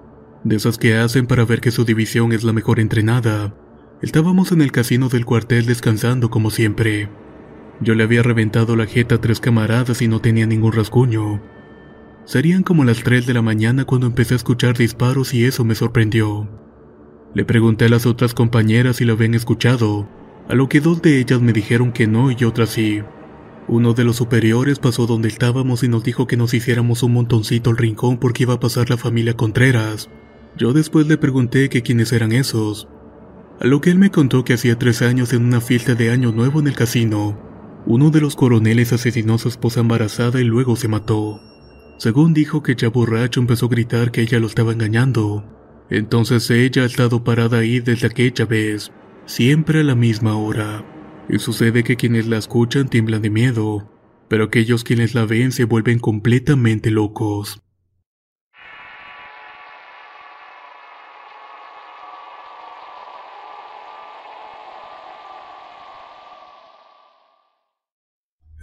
de 0.43 0.57
esas 0.57 0.78
que 0.78 0.97
hacen 0.97 1.26
para 1.26 1.45
ver 1.45 1.61
que 1.61 1.71
su 1.71 1.85
división 1.85 2.33
es 2.33 2.45
la 2.45 2.55
mejor 2.55 2.81
entrenada, 2.81 3.55
estábamos 4.00 4.52
en 4.52 4.62
el 4.62 4.73
casino 4.73 5.11
del 5.11 5.26
cuartel 5.26 5.66
descansando 5.66 6.31
como 6.31 6.50
siempre. 6.50 7.11
Yo 7.80 7.95
le 7.95 8.04
había 8.04 8.23
reventado 8.23 8.75
la 8.76 8.87
jeta 8.87 9.16
a 9.16 9.21
tres 9.21 9.40
camaradas 9.40 10.00
y 10.00 10.09
no 10.09 10.21
tenía 10.21 10.47
ningún 10.47 10.73
rasguño. 10.73 11.42
Serían 12.25 12.62
como 12.62 12.85
las 12.85 13.02
3 13.02 13.26
de 13.26 13.35
la 13.35 13.42
mañana 13.42 13.85
cuando 13.85 14.06
empecé 14.06 14.35
a 14.35 14.37
escuchar 14.37 14.76
disparos 14.76 15.33
y 15.35 15.45
eso 15.45 15.64
me 15.64 15.75
sorprendió. 15.75 16.49
Le 17.35 17.45
pregunté 17.45 17.85
a 17.85 17.88
las 17.88 18.06
otras 18.06 18.35
compañeras 18.35 18.97
si 18.97 19.04
lo 19.04 19.12
habían 19.12 19.35
escuchado, 19.35 20.09
a 20.49 20.54
lo 20.54 20.68
que 20.68 20.80
dos 20.80 21.02
de 21.02 21.18
ellas 21.18 21.40
me 21.40 21.52
dijeron 21.52 21.92
que 21.92 22.06
no 22.06 22.30
y 22.30 22.45
otras 22.45 22.71
sí. 22.71 23.02
Uno 23.68 23.95
de 23.95 24.04
los 24.04 24.16
superiores 24.16 24.78
pasó 24.78 25.06
donde 25.06 25.28
estábamos 25.28 25.83
y 25.83 25.88
nos 25.88 26.02
dijo 26.02 26.26
que 26.26 26.37
nos 26.37 26.54
hiciéramos 26.54 27.02
un 27.02 27.12
montoncito 27.12 27.71
al 27.71 27.76
rincón 27.76 28.18
porque 28.18 28.45
iba 28.45 28.54
a 28.54 28.61
pasar 28.61 28.88
la 28.90 28.97
familia 28.97 29.37
Contreras. 29.37 30.09
Yo 30.56 30.73
después 30.73 31.06
le 31.09 31.18
pregunté 31.18 31.68
que 31.68 31.83
quiénes 31.83 32.12
eran 32.12 32.33
esos. 32.33 32.88
A 33.61 33.66
lo 33.66 33.80
que 33.80 33.90
él 33.90 33.99
me 33.99 34.11
contó 34.11 34.45
que 34.45 34.54
hacía 34.54 34.78
tres 34.78 35.02
años 35.02 35.33
en 35.33 35.45
una 35.45 35.61
fiesta 35.61 35.95
de 35.95 36.11
año 36.11 36.33
nuevo 36.33 36.61
en 36.61 36.68
el 36.68 36.75
casino, 36.75 37.37
uno 37.87 38.11
de 38.11 38.21
los 38.21 38.35
coroneles 38.35 38.93
asesinó 38.93 39.35
a 39.35 39.38
su 39.38 39.49
esposa 39.49 39.81
embarazada 39.81 40.40
y 40.40 40.45
luego 40.45 40.75
se 40.75 40.88
mató. 40.88 41.40
Según 41.99 42.35
dijo 42.35 42.62
que 42.62 42.75
ya 42.75 42.88
borracho 42.88 43.40
empezó 43.40 43.66
a 43.66 43.69
gritar 43.71 44.11
que 44.11 44.23
ella 44.23 44.40
lo 44.40 44.49
estaba 44.49 44.73
engañando. 44.73 45.45
Entonces 45.88 46.50
ella 46.50 46.83
ha 46.83 46.87
estado 46.87 47.23
parada 47.23 47.59
ahí 47.59 47.78
desde 47.78 48.09
aquella 48.09 48.45
vez, 48.45 48.90
siempre 49.25 49.81
a 49.81 49.85
la 49.85 49.95
misma 49.95 50.37
hora. 50.37 50.85
Y 51.28 51.38
sucede 51.38 51.85
que 51.85 51.97
quienes 51.97 52.26
la 52.26 52.38
escuchan 52.38 52.88
tiemblan 52.88 53.23
de 53.23 53.31
miedo, 53.31 53.88
pero 54.28 54.45
aquellos 54.45 54.85
quienes 54.85 55.14
la 55.14 55.25
ven 55.25 55.52
se 55.52 55.64
vuelven 55.64 56.00
completamente 56.00 56.90
locos. 56.90 57.62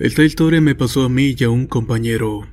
Esta 0.04 0.26
historia 0.26 0.60
me 0.60 0.76
pasó 0.76 1.06
a 1.06 1.10
mí 1.10 1.34
y 1.40 1.44
a 1.46 1.50
un 1.50 1.66
compañero. 1.66 2.46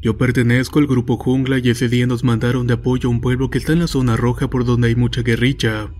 Yo 0.00 0.16
pertenezco 0.16 0.78
al 0.78 0.86
grupo 0.86 1.18
Jungla 1.18 1.58
y 1.58 1.68
ese 1.68 1.90
día 1.90 2.06
nos 2.06 2.24
mandaron 2.24 2.66
de 2.66 2.72
apoyo 2.72 3.10
a 3.10 3.12
un 3.12 3.20
pueblo 3.20 3.50
que 3.50 3.58
está 3.58 3.74
en 3.74 3.80
la 3.80 3.88
zona 3.88 4.16
roja 4.16 4.48
por 4.48 4.64
donde 4.64 4.88
hay 4.88 4.96
mucha 4.96 5.20
guerrilla. 5.20 5.92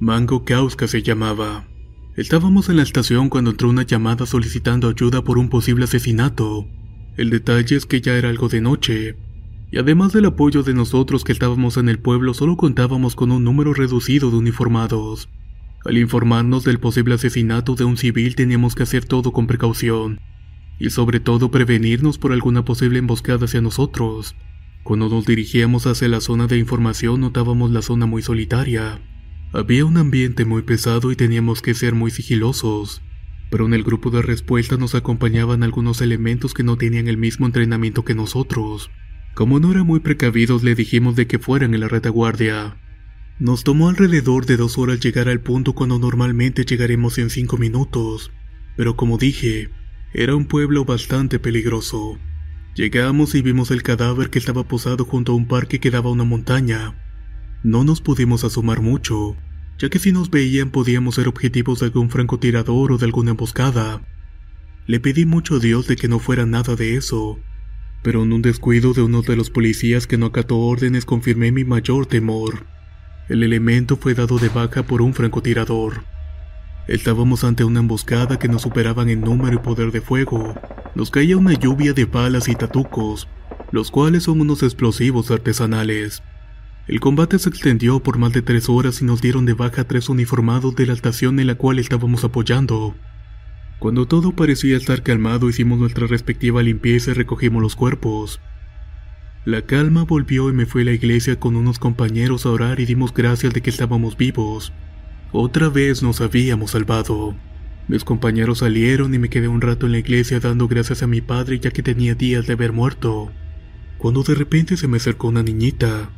Mango 0.00 0.44
Kauska 0.44 0.86
se 0.86 1.00
llamaba. 1.00 1.66
Estábamos 2.14 2.68
en 2.68 2.76
la 2.76 2.82
estación 2.82 3.30
cuando 3.30 3.52
entró 3.52 3.70
una 3.70 3.84
llamada 3.84 4.26
solicitando 4.26 4.90
ayuda 4.90 5.24
por 5.24 5.38
un 5.38 5.48
posible 5.48 5.84
asesinato. 5.84 6.66
El 7.16 7.30
detalle 7.30 7.76
es 7.76 7.86
que 7.86 8.02
ya 8.02 8.18
era 8.18 8.28
algo 8.28 8.50
de 8.50 8.60
noche. 8.60 9.16
Y 9.72 9.78
además 9.78 10.12
del 10.12 10.26
apoyo 10.26 10.62
de 10.62 10.74
nosotros 10.74 11.24
que 11.24 11.32
estábamos 11.32 11.78
en 11.78 11.88
el 11.88 12.00
pueblo, 12.00 12.34
solo 12.34 12.58
contábamos 12.58 13.16
con 13.16 13.32
un 13.32 13.44
número 13.44 13.72
reducido 13.72 14.30
de 14.30 14.36
uniformados. 14.36 15.30
Al 15.86 15.96
informarnos 15.96 16.64
del 16.64 16.80
posible 16.80 17.14
asesinato 17.14 17.76
de 17.76 17.84
un 17.84 17.96
civil 17.96 18.34
teníamos 18.34 18.74
que 18.74 18.82
hacer 18.82 19.06
todo 19.06 19.32
con 19.32 19.46
precaución 19.46 20.20
y 20.80 20.90
sobre 20.90 21.20
todo 21.20 21.50
prevenirnos 21.50 22.18
por 22.18 22.32
alguna 22.32 22.64
posible 22.64 22.98
emboscada 22.98 23.44
hacia 23.44 23.60
nosotros. 23.60 24.34
Cuando 24.82 25.10
nos 25.10 25.26
dirigíamos 25.26 25.86
hacia 25.86 26.08
la 26.08 26.22
zona 26.22 26.46
de 26.46 26.56
información 26.56 27.20
notábamos 27.20 27.70
la 27.70 27.82
zona 27.82 28.06
muy 28.06 28.22
solitaria. 28.22 28.98
Había 29.52 29.84
un 29.84 29.98
ambiente 29.98 30.46
muy 30.46 30.62
pesado 30.62 31.12
y 31.12 31.16
teníamos 31.16 31.60
que 31.60 31.74
ser 31.74 31.94
muy 31.94 32.10
sigilosos, 32.10 33.02
pero 33.50 33.66
en 33.66 33.74
el 33.74 33.82
grupo 33.82 34.10
de 34.10 34.22
respuesta 34.22 34.78
nos 34.78 34.94
acompañaban 34.94 35.62
algunos 35.62 36.00
elementos 36.00 36.54
que 36.54 36.62
no 36.62 36.76
tenían 36.76 37.08
el 37.08 37.18
mismo 37.18 37.44
entrenamiento 37.44 38.04
que 38.04 38.14
nosotros. 38.14 38.90
Como 39.34 39.60
no 39.60 39.70
eran 39.70 39.86
muy 39.86 40.00
precavidos 40.00 40.62
le 40.64 40.74
dijimos 40.74 41.14
de 41.14 41.26
que 41.26 41.38
fueran 41.38 41.74
en 41.74 41.80
la 41.80 41.88
retaguardia. 41.88 42.76
Nos 43.38 43.64
tomó 43.64 43.90
alrededor 43.90 44.46
de 44.46 44.56
dos 44.56 44.78
horas 44.78 45.00
llegar 45.00 45.28
al 45.28 45.40
punto 45.40 45.74
cuando 45.74 45.98
normalmente 45.98 46.64
llegaremos 46.64 47.18
en 47.18 47.28
cinco 47.28 47.58
minutos, 47.58 48.32
pero 48.76 48.96
como 48.96 49.18
dije, 49.18 49.70
era 50.12 50.34
un 50.34 50.46
pueblo 50.46 50.84
bastante 50.84 51.38
peligroso. 51.38 52.18
Llegamos 52.74 53.34
y 53.34 53.42
vimos 53.42 53.70
el 53.70 53.82
cadáver 53.82 54.30
que 54.30 54.38
estaba 54.38 54.64
posado 54.64 55.04
junto 55.04 55.32
a 55.32 55.34
un 55.36 55.46
parque 55.46 55.78
que 55.78 55.90
daba 55.90 56.08
a 56.08 56.12
una 56.12 56.24
montaña. 56.24 56.96
No 57.62 57.84
nos 57.84 58.00
pudimos 58.00 58.42
asomar 58.42 58.80
mucho, 58.80 59.36
ya 59.78 59.88
que 59.88 59.98
si 59.98 60.10
nos 60.12 60.30
veían 60.30 60.70
podíamos 60.70 61.14
ser 61.14 61.28
objetivos 61.28 61.80
de 61.80 61.86
algún 61.86 62.10
francotirador 62.10 62.92
o 62.92 62.98
de 62.98 63.06
alguna 63.06 63.32
emboscada. 63.32 64.02
Le 64.86 64.98
pedí 64.98 65.26
mucho 65.26 65.56
a 65.56 65.58
Dios 65.60 65.86
de 65.86 65.96
que 65.96 66.08
no 66.08 66.18
fuera 66.18 66.44
nada 66.44 66.74
de 66.74 66.96
eso, 66.96 67.38
pero 68.02 68.22
en 68.24 68.32
un 68.32 68.42
descuido 68.42 68.92
de 68.94 69.02
uno 69.02 69.22
de 69.22 69.36
los 69.36 69.50
policías 69.50 70.06
que 70.06 70.18
no 70.18 70.26
acató 70.26 70.58
órdenes 70.58 71.04
confirmé 71.04 71.52
mi 71.52 71.64
mayor 71.64 72.06
temor. 72.06 72.66
El 73.28 73.44
elemento 73.44 73.96
fue 73.96 74.14
dado 74.14 74.38
de 74.38 74.48
baja 74.48 74.82
por 74.82 75.02
un 75.02 75.14
francotirador. 75.14 76.02
Estábamos 76.90 77.44
ante 77.44 77.62
una 77.62 77.78
emboscada 77.78 78.36
que 78.36 78.48
nos 78.48 78.62
superaban 78.62 79.08
en 79.10 79.20
número 79.20 79.54
y 79.54 79.58
poder 79.60 79.92
de 79.92 80.00
fuego. 80.00 80.56
Nos 80.96 81.12
caía 81.12 81.36
una 81.36 81.52
lluvia 81.52 81.92
de 81.92 82.04
balas 82.04 82.48
y 82.48 82.56
tatucos, 82.56 83.28
los 83.70 83.92
cuales 83.92 84.24
son 84.24 84.40
unos 84.40 84.64
explosivos 84.64 85.30
artesanales. 85.30 86.20
El 86.88 86.98
combate 86.98 87.38
se 87.38 87.48
extendió 87.48 88.00
por 88.00 88.18
más 88.18 88.32
de 88.32 88.42
tres 88.42 88.68
horas 88.68 89.00
y 89.02 89.04
nos 89.04 89.22
dieron 89.22 89.46
de 89.46 89.52
baja 89.52 89.84
tres 89.84 90.08
uniformados 90.08 90.74
de 90.74 90.86
la 90.86 90.94
estación 90.94 91.38
en 91.38 91.46
la 91.46 91.54
cual 91.54 91.78
estábamos 91.78 92.24
apoyando. 92.24 92.96
Cuando 93.78 94.08
todo 94.08 94.32
parecía 94.32 94.76
estar 94.76 95.04
calmado 95.04 95.48
hicimos 95.48 95.78
nuestra 95.78 96.08
respectiva 96.08 96.60
limpieza 96.60 97.12
y 97.12 97.14
recogimos 97.14 97.62
los 97.62 97.76
cuerpos. 97.76 98.40
La 99.44 99.62
calma 99.62 100.02
volvió 100.02 100.50
y 100.50 100.54
me 100.54 100.66
fui 100.66 100.82
a 100.82 100.86
la 100.86 100.92
iglesia 100.92 101.38
con 101.38 101.54
unos 101.54 101.78
compañeros 101.78 102.46
a 102.46 102.50
orar 102.50 102.80
y 102.80 102.84
dimos 102.84 103.14
gracias 103.14 103.54
de 103.54 103.60
que 103.60 103.70
estábamos 103.70 104.16
vivos. 104.16 104.72
Otra 105.32 105.68
vez 105.68 106.02
nos 106.02 106.20
habíamos 106.20 106.72
salvado. 106.72 107.36
Mis 107.86 108.02
compañeros 108.02 108.58
salieron 108.58 109.14
y 109.14 109.18
me 109.18 109.28
quedé 109.28 109.46
un 109.46 109.60
rato 109.60 109.86
en 109.86 109.92
la 109.92 109.98
iglesia 109.98 110.40
dando 110.40 110.66
gracias 110.66 111.04
a 111.04 111.06
mi 111.06 111.20
padre 111.20 111.60
ya 111.60 111.70
que 111.70 111.84
tenía 111.84 112.16
días 112.16 112.46
de 112.46 112.54
haber 112.54 112.72
muerto. 112.72 113.30
Cuando 113.98 114.24
de 114.24 114.34
repente 114.34 114.76
se 114.76 114.88
me 114.88 114.96
acercó 114.96 115.28
una 115.28 115.44
niñita. 115.44 116.10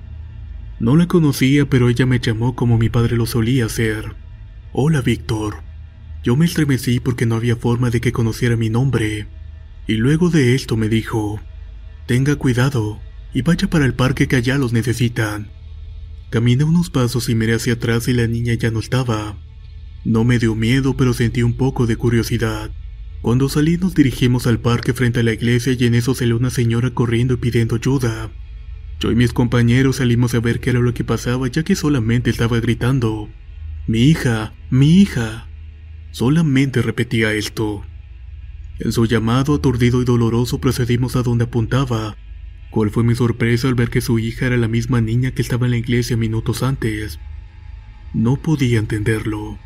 No 0.81 0.97
la 0.97 1.09
conocía, 1.09 1.67
pero 1.67 1.91
ella 1.91 2.07
me 2.07 2.21
llamó 2.21 2.57
como 2.57 2.79
mi 2.79 2.89
padre 2.89 3.17
lo 3.17 3.27
solía 3.27 3.67
hacer. 3.67 4.15
Hola, 4.73 5.03
Víctor. 5.03 5.57
Yo 6.23 6.37
me 6.37 6.47
estremecí 6.47 6.99
porque 6.99 7.27
no 7.27 7.35
había 7.35 7.57
forma 7.57 7.91
de 7.91 8.01
que 8.01 8.13
conociera 8.13 8.57
mi 8.57 8.71
nombre. 8.71 9.27
Y 9.87 9.95
luego 9.95 10.31
de 10.31 10.55
esto 10.55 10.77
me 10.77 10.89
dijo, 10.89 11.39
tenga 12.07 12.37
cuidado 12.37 13.01
y 13.35 13.43
vaya 13.43 13.69
para 13.69 13.85
el 13.85 13.93
parque 13.93 14.27
que 14.27 14.37
allá 14.37 14.57
los 14.57 14.73
necesitan. 14.73 15.51
Caminé 16.33 16.65
unos 16.65 16.89
pasos 16.89 17.29
y 17.29 17.35
miré 17.35 17.57
hacia 17.57 17.75
atrás 17.75 18.09
y 18.09 18.15
la 18.15 18.27
niña 18.27 18.55
ya 18.55 18.71
no 18.71 18.79
estaba. 18.79 19.37
No 20.03 20.25
me 20.25 20.39
dio 20.39 20.55
miedo, 20.55 20.97
pero 20.97 21.13
sentí 21.13 21.43
un 21.43 21.59
poco 21.59 21.87
de 21.87 21.97
curiosidad. 21.97 22.71
Cuando 23.21 23.51
salí 23.51 23.77
nos 23.77 23.95
dirigimos 23.95 24.47
al 24.47 24.59
parque 24.59 24.95
frente 24.95 25.21
a 25.21 25.25
la 25.25 25.35
iglesia 25.35 25.77
y 25.79 25.85
en 25.85 25.95
eso 25.95 26.15
salió 26.15 26.39
una 26.39 26.49
señora 26.49 26.89
corriendo 26.89 27.35
y 27.35 27.37
pidiendo 27.37 27.77
ayuda. 27.77 28.31
Yo 28.99 29.13
y 29.13 29.15
mis 29.15 29.35
compañeros 29.35 29.97
salimos 29.97 30.33
a 30.33 30.41
ver 30.41 30.59
qué 30.59 30.71
era 30.71 30.81
lo 30.81 30.95
que 30.95 31.05
pasaba 31.05 31.49
ya 31.49 31.65
que 31.65 31.77
solamente 31.77 32.31
estaba 32.31 32.59
gritando. 32.61 33.29
Mi 33.87 34.05
hija, 34.05 34.55
mi 34.71 35.03
hija. 35.03 35.49
Solamente 36.13 36.81
repetía 36.81 37.35
esto. 37.35 37.85
En 38.79 38.93
su 38.93 39.05
llamado 39.05 39.57
aturdido 39.57 40.01
y 40.01 40.07
doloroso 40.07 40.63
procedimos 40.63 41.15
a 41.15 41.23
donde 41.23 41.45
apuntaba. 41.45 42.17
¿Cuál 42.73 42.91
fue 42.91 43.05
mi 43.05 43.15
sorpresa 43.15 43.69
al 43.69 43.77
ver 43.77 43.91
que 43.91 44.01
su 44.01 44.19
hija 44.19 44.47
era 44.47 44.57
la 44.57 44.67
misma 44.67 45.01
niña 45.01 45.31
que 45.31 45.43
estaba 45.43 45.67
en 45.67 45.71
la 45.71 45.77
iglesia 45.77 46.17
minutos 46.17 46.65
antes? 46.65 47.21
No 48.13 48.35
podía 48.35 48.81
entenderlo. 48.81 49.59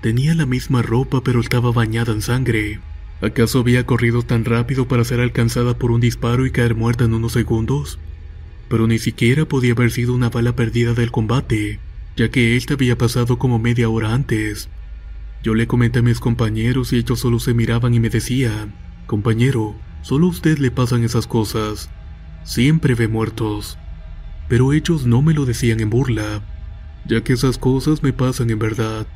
Tenía 0.00 0.34
la 0.34 0.46
misma 0.46 0.82
ropa 0.82 1.22
pero 1.22 1.38
estaba 1.38 1.70
bañada 1.70 2.12
en 2.12 2.22
sangre. 2.22 2.80
¿Acaso 3.20 3.60
había 3.60 3.86
corrido 3.86 4.22
tan 4.22 4.44
rápido 4.44 4.88
para 4.88 5.04
ser 5.04 5.20
alcanzada 5.20 5.78
por 5.78 5.92
un 5.92 6.00
disparo 6.00 6.44
y 6.44 6.50
caer 6.50 6.74
muerta 6.74 7.04
en 7.04 7.14
unos 7.14 7.32
segundos? 7.32 8.00
pero 8.70 8.86
ni 8.86 9.00
siquiera 9.00 9.46
podía 9.46 9.72
haber 9.72 9.90
sido 9.90 10.14
una 10.14 10.30
bala 10.30 10.54
perdida 10.54 10.94
del 10.94 11.10
combate, 11.10 11.80
ya 12.16 12.30
que 12.30 12.56
ésta 12.56 12.74
había 12.74 12.96
pasado 12.96 13.36
como 13.36 13.58
media 13.58 13.88
hora 13.88 14.14
antes. 14.14 14.68
Yo 15.42 15.56
le 15.56 15.66
comenté 15.66 15.98
a 15.98 16.02
mis 16.02 16.20
compañeros 16.20 16.92
y 16.92 16.98
ellos 16.98 17.18
solo 17.18 17.40
se 17.40 17.52
miraban 17.52 17.94
y 17.94 18.00
me 18.00 18.10
decían, 18.10 18.72
compañero, 19.08 19.74
solo 20.02 20.26
a 20.26 20.30
usted 20.30 20.58
le 20.58 20.70
pasan 20.70 21.02
esas 21.02 21.26
cosas, 21.26 21.90
siempre 22.44 22.94
ve 22.94 23.08
muertos. 23.08 23.78
Pero 24.48 24.72
ellos 24.72 25.06
no 25.06 25.22
me 25.22 25.34
lo 25.34 25.46
decían 25.46 25.80
en 25.80 25.90
burla, 25.90 26.42
ya 27.06 27.22
que 27.22 27.32
esas 27.32 27.58
cosas 27.58 28.02
me 28.02 28.12
pasan 28.12 28.50
en 28.50 28.58
verdad. 28.58 29.06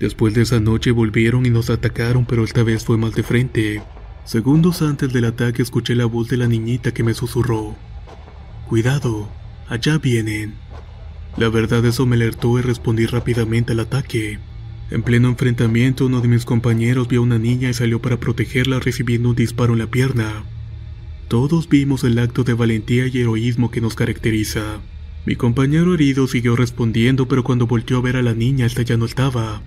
Después 0.00 0.34
de 0.34 0.42
esa 0.42 0.60
noche 0.60 0.90
volvieron 0.90 1.46
y 1.46 1.50
nos 1.50 1.70
atacaron, 1.70 2.26
pero 2.26 2.44
esta 2.44 2.62
vez 2.62 2.84
fue 2.84 2.98
más 2.98 3.14
de 3.14 3.22
frente. 3.22 3.82
Segundos 4.24 4.82
antes 4.82 5.12
del 5.12 5.26
ataque 5.26 5.62
escuché 5.62 5.94
la 5.94 6.06
voz 6.06 6.28
de 6.28 6.36
la 6.36 6.48
niñita 6.48 6.92
que 6.92 7.04
me 7.04 7.14
susurró. 7.14 7.76
Cuidado, 8.68 9.28
allá 9.68 9.98
vienen. 9.98 10.54
La 11.36 11.48
verdad 11.48 11.84
eso 11.84 12.06
me 12.06 12.16
alertó 12.16 12.58
y 12.58 12.62
respondí 12.62 13.06
rápidamente 13.06 13.72
al 13.72 13.80
ataque. 13.80 14.38
En 14.90 15.02
pleno 15.02 15.28
enfrentamiento 15.28 16.06
uno 16.06 16.20
de 16.20 16.28
mis 16.28 16.44
compañeros 16.44 17.08
vio 17.08 17.20
a 17.20 17.24
una 17.24 17.38
niña 17.38 17.70
y 17.70 17.74
salió 17.74 18.00
para 18.00 18.18
protegerla 18.18 18.80
recibiendo 18.80 19.30
un 19.30 19.34
disparo 19.34 19.72
en 19.72 19.80
la 19.80 19.86
pierna. 19.86 20.44
Todos 21.28 21.68
vimos 21.68 22.04
el 22.04 22.18
acto 22.18 22.44
de 22.44 22.54
valentía 22.54 23.06
y 23.06 23.18
heroísmo 23.18 23.70
que 23.70 23.80
nos 23.80 23.94
caracteriza. 23.94 24.80
Mi 25.26 25.36
compañero 25.36 25.94
herido 25.94 26.26
siguió 26.26 26.54
respondiendo 26.54 27.26
pero 27.28 27.44
cuando 27.44 27.66
volteó 27.66 27.98
a 27.98 28.02
ver 28.02 28.16
a 28.16 28.22
la 28.22 28.34
niña 28.34 28.66
esta 28.66 28.82
ya 28.82 28.96
no 28.96 29.06
estaba. 29.06 29.62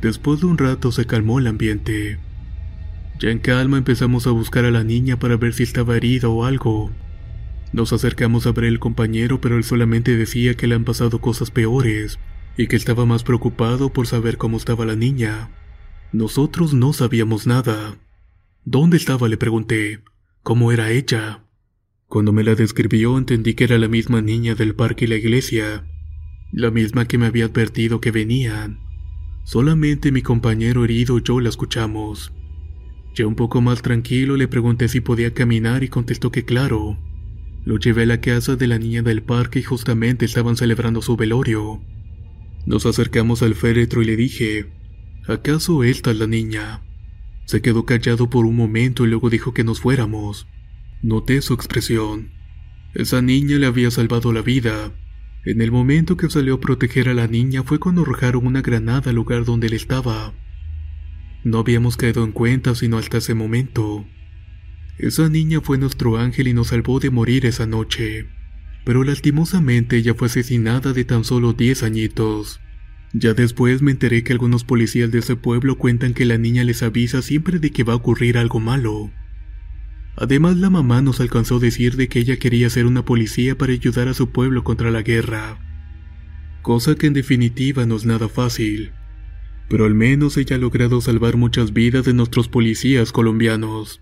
Después 0.00 0.40
de 0.40 0.46
un 0.46 0.58
rato 0.58 0.92
se 0.92 1.06
calmó 1.06 1.38
el 1.38 1.48
ambiente. 1.48 2.18
Ya 3.18 3.30
en 3.30 3.38
calma 3.38 3.78
empezamos 3.78 4.26
a 4.26 4.30
buscar 4.30 4.64
a 4.64 4.70
la 4.70 4.84
niña 4.84 5.18
para 5.18 5.36
ver 5.36 5.54
si 5.54 5.64
estaba 5.64 5.96
herida 5.96 6.28
o 6.28 6.44
algo. 6.44 6.90
Nos 7.72 7.92
acercamos 7.92 8.46
a 8.46 8.52
ver 8.52 8.64
el 8.64 8.78
compañero, 8.78 9.40
pero 9.40 9.56
él 9.56 9.64
solamente 9.64 10.16
decía 10.16 10.54
que 10.54 10.66
le 10.66 10.74
han 10.74 10.84
pasado 10.84 11.20
cosas 11.20 11.50
peores 11.50 12.18
y 12.56 12.66
que 12.66 12.76
estaba 12.76 13.06
más 13.06 13.22
preocupado 13.22 13.92
por 13.92 14.06
saber 14.06 14.36
cómo 14.36 14.56
estaba 14.56 14.84
la 14.84 14.96
niña. 14.96 15.50
Nosotros 16.12 16.74
no 16.74 16.92
sabíamos 16.92 17.46
nada. 17.46 17.96
¿Dónde 18.64 18.98
estaba? 18.98 19.28
le 19.28 19.36
pregunté. 19.36 20.00
¿Cómo 20.42 20.72
era 20.72 20.90
ella? 20.90 21.44
Cuando 22.08 22.32
me 22.32 22.42
la 22.42 22.56
describió 22.56 23.16
entendí 23.16 23.54
que 23.54 23.62
era 23.62 23.78
la 23.78 23.86
misma 23.86 24.22
niña 24.22 24.56
del 24.56 24.74
parque 24.74 25.04
y 25.04 25.08
la 25.08 25.14
iglesia, 25.14 25.86
la 26.50 26.72
misma 26.72 27.06
que 27.06 27.16
me 27.16 27.26
había 27.26 27.44
advertido 27.44 28.00
que 28.00 28.10
venían. 28.10 28.80
Solamente 29.44 30.10
mi 30.10 30.20
compañero 30.20 30.84
herido 30.84 31.16
y 31.16 31.22
yo 31.22 31.38
la 31.38 31.48
escuchamos. 31.48 32.32
Ya 33.14 33.24
un 33.24 33.36
poco 33.36 33.60
más 33.60 33.82
tranquilo 33.82 34.36
le 34.36 34.48
pregunté 34.48 34.88
si 34.88 35.00
podía 35.00 35.32
caminar 35.32 35.84
y 35.84 35.88
contestó 35.88 36.32
que 36.32 36.44
claro. 36.44 36.98
Lo 37.64 37.78
llevé 37.78 38.02
a 38.02 38.06
la 38.06 38.20
casa 38.20 38.56
de 38.56 38.66
la 38.66 38.80
niña 38.80 39.02
del 39.02 39.22
parque 39.22 39.60
y 39.60 39.62
justamente 39.62 40.24
estaban 40.24 40.56
celebrando 40.56 41.02
su 41.02 41.16
velorio. 41.16 41.80
Nos 42.66 42.84
acercamos 42.84 43.44
al 43.44 43.54
féretro 43.54 44.02
y 44.02 44.06
le 44.06 44.16
dije, 44.16 44.66
¿acaso 45.28 45.84
esta 45.84 46.10
es 46.10 46.18
la 46.18 46.26
niña? 46.26 46.82
Se 47.52 47.60
quedó 47.60 47.84
callado 47.84 48.30
por 48.30 48.46
un 48.46 48.56
momento 48.56 49.04
y 49.04 49.08
luego 49.08 49.28
dijo 49.28 49.52
que 49.52 49.62
nos 49.62 49.78
fuéramos. 49.78 50.48
Noté 51.02 51.42
su 51.42 51.52
expresión. 51.52 52.30
Esa 52.94 53.20
niña 53.20 53.58
le 53.58 53.66
había 53.66 53.90
salvado 53.90 54.32
la 54.32 54.40
vida. 54.40 54.90
En 55.44 55.60
el 55.60 55.70
momento 55.70 56.16
que 56.16 56.30
salió 56.30 56.54
a 56.54 56.60
proteger 56.60 57.10
a 57.10 57.12
la 57.12 57.26
niña 57.26 57.62
fue 57.62 57.78
cuando 57.78 58.04
arrojaron 58.04 58.46
una 58.46 58.62
granada 58.62 59.10
al 59.10 59.16
lugar 59.16 59.44
donde 59.44 59.66
él 59.66 59.74
estaba. 59.74 60.32
No 61.44 61.58
habíamos 61.58 61.98
caído 61.98 62.24
en 62.24 62.32
cuenta 62.32 62.74
sino 62.74 62.96
hasta 62.96 63.18
ese 63.18 63.34
momento. 63.34 64.06
Esa 64.96 65.28
niña 65.28 65.60
fue 65.60 65.76
nuestro 65.76 66.16
ángel 66.16 66.48
y 66.48 66.54
nos 66.54 66.68
salvó 66.68 67.00
de 67.00 67.10
morir 67.10 67.44
esa 67.44 67.66
noche. 67.66 68.28
Pero 68.86 69.04
lastimosamente 69.04 69.98
ella 69.98 70.14
fue 70.14 70.28
asesinada 70.28 70.94
de 70.94 71.04
tan 71.04 71.22
solo 71.22 71.52
10 71.52 71.82
añitos. 71.82 72.62
Ya 73.14 73.34
después 73.34 73.82
me 73.82 73.90
enteré 73.90 74.24
que 74.24 74.32
algunos 74.32 74.64
policías 74.64 75.10
de 75.10 75.18
ese 75.18 75.36
pueblo 75.36 75.76
cuentan 75.76 76.14
que 76.14 76.24
la 76.24 76.38
niña 76.38 76.64
les 76.64 76.82
avisa 76.82 77.20
siempre 77.20 77.58
de 77.58 77.70
que 77.70 77.84
va 77.84 77.92
a 77.92 77.96
ocurrir 77.96 78.38
algo 78.38 78.58
malo. 78.58 79.10
Además 80.16 80.56
la 80.56 80.70
mamá 80.70 81.02
nos 81.02 81.20
alcanzó 81.20 81.56
a 81.56 81.60
decir 81.60 81.96
de 81.96 82.08
que 82.08 82.18
ella 82.18 82.38
quería 82.38 82.70
ser 82.70 82.86
una 82.86 83.04
policía 83.04 83.56
para 83.56 83.72
ayudar 83.72 84.08
a 84.08 84.14
su 84.14 84.30
pueblo 84.30 84.64
contra 84.64 84.90
la 84.90 85.02
guerra. 85.02 85.58
Cosa 86.62 86.94
que 86.94 87.06
en 87.06 87.12
definitiva 87.12 87.86
no 87.86 87.96
es 87.96 88.06
nada 88.06 88.28
fácil. 88.28 88.92
Pero 89.68 89.84
al 89.84 89.94
menos 89.94 90.36
ella 90.36 90.56
ha 90.56 90.58
logrado 90.58 91.00
salvar 91.00 91.36
muchas 91.36 91.72
vidas 91.72 92.04
de 92.04 92.14
nuestros 92.14 92.48
policías 92.48 93.12
colombianos. 93.12 94.00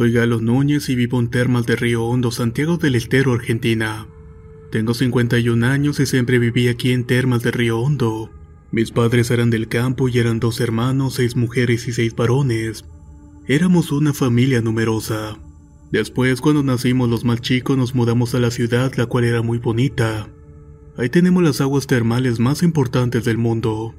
Soy 0.00 0.12
Galo 0.12 0.40
Núñez 0.40 0.88
y 0.88 0.94
vivo 0.94 1.20
en 1.20 1.28
Termas 1.28 1.66
de 1.66 1.76
Río 1.76 2.06
Hondo, 2.06 2.30
Santiago 2.30 2.78
del 2.78 2.94
Estero, 2.94 3.34
Argentina. 3.34 4.06
Tengo 4.70 4.94
51 4.94 5.66
años 5.66 6.00
y 6.00 6.06
siempre 6.06 6.38
viví 6.38 6.68
aquí 6.68 6.92
en 6.92 7.04
Termas 7.04 7.42
de 7.42 7.50
Río 7.50 7.78
Hondo. 7.78 8.30
Mis 8.70 8.92
padres 8.92 9.30
eran 9.30 9.50
del 9.50 9.68
campo 9.68 10.08
y 10.08 10.18
eran 10.18 10.40
dos 10.40 10.58
hermanos, 10.60 11.16
seis 11.16 11.36
mujeres 11.36 11.86
y 11.86 11.92
seis 11.92 12.16
varones. 12.16 12.86
Éramos 13.46 13.92
una 13.92 14.14
familia 14.14 14.62
numerosa. 14.62 15.36
Después, 15.92 16.40
cuando 16.40 16.62
nacimos 16.62 17.10
los 17.10 17.26
más 17.26 17.42
chicos, 17.42 17.76
nos 17.76 17.94
mudamos 17.94 18.34
a 18.34 18.38
la 18.38 18.50
ciudad, 18.50 18.94
la 18.96 19.04
cual 19.04 19.24
era 19.24 19.42
muy 19.42 19.58
bonita. 19.58 20.30
Ahí 20.96 21.10
tenemos 21.10 21.42
las 21.42 21.60
aguas 21.60 21.86
termales 21.86 22.40
más 22.40 22.62
importantes 22.62 23.26
del 23.26 23.36
mundo. 23.36 23.94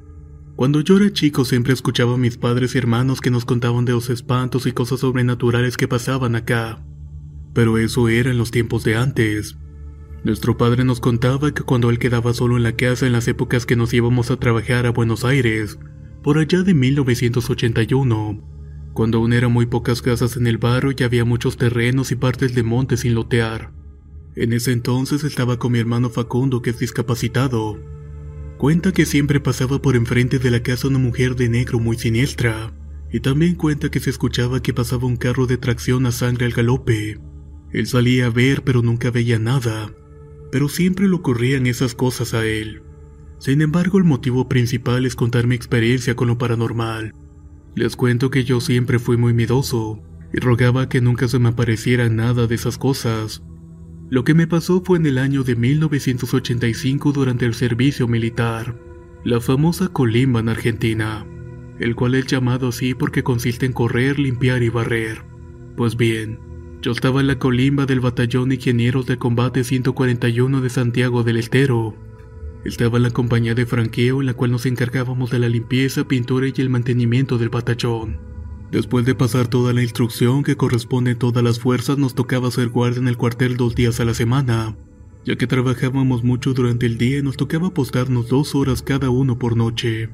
Cuando 0.56 0.82
yo 0.82 0.98
era 0.98 1.12
chico 1.12 1.46
siempre 1.46 1.74
escuchaba 1.74 2.16
a 2.16 2.18
mis 2.18 2.38
padres 2.38 2.76
y 2.76 2.78
hermanos 2.78 3.22
que 3.22 3.32
nos 3.32 3.46
contaban 3.46 3.86
de 3.86 3.94
los 3.94 4.10
espantos 4.10 4.66
y 4.66 4.72
cosas 4.72 5.00
sobrenaturales 5.00 5.78
que 5.78 5.88
pasaban 5.88 6.36
acá. 6.36 6.84
Pero 7.54 7.78
eso 7.78 8.10
era 8.10 8.32
en 8.32 8.38
los 8.38 8.52
tiempos 8.52 8.84
de 8.84 8.96
antes. 8.96 9.58
Nuestro 10.24 10.56
padre 10.58 10.84
nos 10.84 11.00
contaba 11.00 11.52
que 11.52 11.64
cuando 11.64 11.90
él 11.90 11.98
quedaba 11.98 12.34
solo 12.34 12.58
en 12.58 12.64
la 12.64 12.76
casa 12.76 13.08
en 13.08 13.14
las 13.14 13.28
épocas 13.28 13.66
que 13.66 13.76
nos 13.76 13.94
íbamos 13.94 14.30
a 14.30 14.38
trabajar 14.38 14.86
a 14.86 14.92
Buenos 14.92 15.26
Aires, 15.26 15.80
por 16.22 16.38
allá 16.38 16.62
de 16.62 16.76
1981, 16.76 18.40
cuando 18.94 19.18
aún 19.18 19.34
eran 19.34 19.52
muy 19.52 19.66
pocas 19.66 20.04
casas 20.04 20.38
en 20.38 20.46
el 20.46 20.60
barrio 20.60 20.94
y 20.96 21.04
había 21.04 21.26
muchos 21.26 21.58
terrenos 21.58 22.12
y 22.12 22.16
partes 22.16 22.54
de 22.54 22.62
monte 22.62 22.98
sin 22.98 23.16
lotear. 23.16 23.72
En 24.36 24.54
ese 24.54 24.72
entonces 24.72 25.24
estaba 25.24 25.58
con 25.58 25.72
mi 25.72 25.80
hermano 25.80 26.10
Facundo 26.10 26.62
que 26.62 26.70
es 26.70 26.80
discapacitado. 26.80 27.80
Cuenta 28.62 28.92
que 28.92 29.08
siempre 29.08 29.40
pasaba 29.40 29.82
por 29.82 29.96
enfrente 29.96 30.38
de 30.38 30.52
la 30.52 30.62
casa 30.62 30.88
una 30.88 31.00
mujer 31.00 31.36
de 31.36 31.50
negro 31.50 31.80
muy 31.80 31.98
siniestra, 31.98 32.72
y 33.12 33.20
también 33.20 33.56
cuenta 33.56 33.90
que 33.90 34.00
se 34.00 34.12
escuchaba 34.12 34.62
que 34.62 34.72
pasaba 34.72 35.08
un 35.08 35.16
carro 35.16 35.48
de 35.48 35.58
tracción 35.58 36.06
a 36.06 36.12
sangre 36.12 36.46
al 36.46 36.52
galope. 36.52 37.18
Él 37.72 37.88
salía 37.88 38.28
a 38.28 38.30
ver 38.30 38.62
pero 38.64 38.84
nunca 38.84 39.10
veía 39.10 39.40
nada, 39.40 39.92
pero 40.52 40.70
siempre 40.70 41.08
le 41.08 41.16
ocurrían 41.16 41.66
esas 41.66 41.96
cosas 41.96 42.36
a 42.36 42.46
él. 42.46 42.84
Sin 43.40 43.64
embargo, 43.64 43.98
el 43.98 44.04
motivo 44.04 44.48
principal 44.48 45.08
es 45.08 45.16
contar 45.16 45.48
mi 45.48 45.56
experiencia 45.56 46.16
con 46.16 46.28
lo 46.28 46.38
paranormal. 46.38 47.16
Les 47.74 47.96
cuento 47.96 48.30
que 48.30 48.44
yo 48.44 48.62
siempre 48.62 49.00
fui 49.00 49.18
muy 49.18 49.34
miedoso 49.34 50.04
y 50.32 50.40
rogaba 50.40 50.88
que 50.88 51.02
nunca 51.02 51.28
se 51.28 51.40
me 51.40 51.50
apareciera 51.50 52.10
nada 52.10 52.46
de 52.46 52.54
esas 52.54 52.78
cosas. 52.78 53.42
Lo 54.12 54.26
que 54.26 54.34
me 54.34 54.46
pasó 54.46 54.84
fue 54.84 54.98
en 54.98 55.06
el 55.06 55.18
año 55.18 55.44
de 55.44 55.56
1985 55.56 57.14
durante 57.14 57.46
el 57.46 57.54
servicio 57.54 58.10
militar, 58.10 58.76
la 59.24 59.40
famosa 59.40 59.88
colimba 59.88 60.42
en 60.42 60.50
Argentina, 60.50 61.26
el 61.80 61.96
cual 61.96 62.16
es 62.16 62.26
llamado 62.26 62.68
así 62.68 62.94
porque 62.94 63.24
consiste 63.24 63.66
en 63.66 63.72
correr, 63.72 64.20
limpiar 64.20 64.64
y 64.64 64.68
barrer. 64.68 65.24
Pues 65.78 65.96
bien, 65.96 66.40
yo 66.82 66.92
estaba 66.92 67.22
en 67.22 67.28
la 67.28 67.40
colimba 67.40 67.86
del 67.86 68.02
Batallón 68.02 68.52
Ingenieros 68.52 69.06
de 69.06 69.18
Combate 69.18 69.64
141 69.64 70.60
de 70.60 70.70
Santiago 70.70 71.24
del 71.24 71.38
Estero, 71.38 71.96
estaba 72.66 72.98
en 72.98 73.04
la 73.04 73.12
compañía 73.12 73.56
de 73.56 73.66
franqueo 73.66 74.20
en 74.20 74.26
la 74.26 74.34
cual 74.34 74.52
nos 74.52 74.66
encargábamos 74.66 75.32
de 75.32 75.40
la 75.40 75.48
limpieza, 75.48 76.04
pintura 76.04 76.48
y 76.48 76.54
el 76.58 76.70
mantenimiento 76.70 77.38
del 77.38 77.48
batallón. 77.48 78.31
Después 78.72 79.06
de 79.06 79.16
pasar 79.16 79.50
toda 79.50 79.74
la 79.74 79.84
instrucción 79.84 80.44
que 80.44 80.56
corresponde 80.56 81.12
a 81.12 81.20
todas 81.20 81.44
las 81.44 81.60
fuerzas, 81.60 81.98
nos 81.98 82.16
tocaba 82.16 82.48
hacer 82.48 82.70
guardia 82.70 83.02
en 83.02 83.10
el 83.10 83.18
cuartel 83.18 83.58
dos 83.58 83.76
días 83.76 84.00
a 84.00 84.06
la 84.06 84.14
semana. 84.14 84.78
Ya 85.26 85.36
que 85.36 85.46
trabajábamos 85.46 86.24
mucho 86.24 86.54
durante 86.54 86.86
el 86.86 86.98
día, 86.98 87.22
nos 87.22 87.36
tocaba 87.36 87.68
apostarnos 87.68 88.30
dos 88.30 88.56
horas 88.56 88.82
cada 88.82 89.10
uno 89.10 89.38
por 89.38 89.58
noche. 89.58 90.10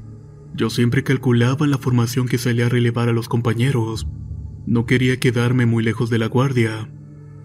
Yo 0.54 0.70
siempre 0.70 1.04
calculaba 1.04 1.68
la 1.68 1.78
formación 1.78 2.26
que 2.26 2.36
salía 2.36 2.66
a 2.66 2.68
relevar 2.68 3.08
a 3.08 3.12
los 3.12 3.28
compañeros. 3.28 4.08
No 4.66 4.86
quería 4.86 5.20
quedarme 5.20 5.64
muy 5.64 5.84
lejos 5.84 6.10
de 6.10 6.18
la 6.18 6.26
guardia, 6.26 6.90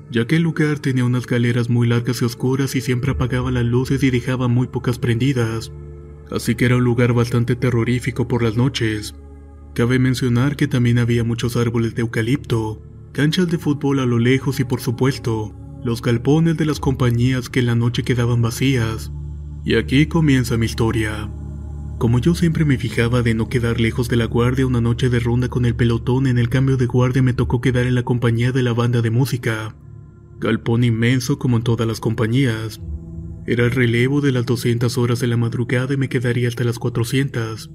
ya 0.10 0.26
que 0.26 0.38
el 0.38 0.42
lugar 0.42 0.80
tenía 0.80 1.06
unas 1.06 1.28
galeras 1.28 1.70
muy 1.70 1.88
largas 1.88 2.22
y 2.22 2.26
oscuras 2.26 2.76
y 2.76 2.82
siempre 2.82 3.12
apagaba 3.12 3.52
las 3.52 3.66
luces 3.66 4.04
y 4.04 4.10
dejaba 4.10 4.48
muy 4.48 4.68
pocas 4.68 4.98
prendidas, 4.98 5.72
así 6.32 6.56
que 6.56 6.66
era 6.66 6.78
un 6.78 6.84
lugar 6.84 7.14
bastante 7.14 7.56
terrorífico 7.56 8.28
por 8.28 8.42
las 8.42 8.58
noches. 8.58 9.16
Cabe 9.74 10.00
mencionar 10.00 10.56
que 10.56 10.68
también 10.68 11.00
había 11.00 11.24
muchos 11.24 11.56
árboles 11.56 11.96
de 11.96 12.02
eucalipto, 12.02 12.82
canchas 13.12 13.48
de 13.48 13.58
fútbol 13.58 14.00
a 14.00 14.06
lo 14.06 14.20
lejos 14.20 14.60
y 14.60 14.64
por 14.64 14.82
supuesto, 14.82 15.56
los 15.84 16.02
galpones 16.02 16.58
de 16.58 16.66
las 16.66 16.80
compañías 16.80 17.50
que 17.50 17.60
en 17.60 17.66
la 17.68 17.76
noche 17.76 18.04
quedaban 18.04 18.42
vacías. 18.42 19.12
Y 19.66 19.76
aquí 19.76 20.06
comienza 20.06 20.58
mi 20.58 20.66
historia. 20.66 21.32
Como 21.98 22.20
yo 22.20 22.36
siempre 22.36 22.66
me 22.66 22.78
fijaba 22.78 23.22
de 23.22 23.34
no 23.34 23.50
quedar 23.50 23.80
lejos 23.80 24.10
de 24.10 24.18
la 24.18 24.26
guardia, 24.26 24.68
una 24.68 24.82
noche 24.82 25.10
de 25.10 25.20
ronda 25.20 25.48
con 25.48 25.66
el 25.66 25.76
pelotón 25.76 26.28
en 26.28 26.38
el 26.38 26.50
cambio 26.50 26.78
de 26.78 26.86
guardia 26.86 27.24
me 27.24 27.34
tocó 27.34 27.62
quedar 27.62 27.86
en 27.86 27.96
la 27.96 28.04
compañía 28.04 28.52
de 28.52 28.64
la 28.64 28.74
banda 28.74 29.02
de 29.02 29.10
música 29.10 29.76
galpón 30.44 30.84
inmenso 30.84 31.40
como 31.40 31.58
en 31.58 31.64
todas 31.64 31.88
las 31.88 32.00
compañías. 32.00 32.82
Era 33.48 33.66
el 33.66 33.72
relevo 33.72 34.22
de 34.22 34.32
las 34.32 34.46
200 34.46 34.98
horas 34.98 35.20
de 35.20 35.28
la 35.28 35.38
madrugada 35.38 35.94
y 35.94 35.98
me 35.98 36.10
quedaría 36.10 36.48
hasta 36.48 36.64
las 36.64 36.80
400. 36.80 37.72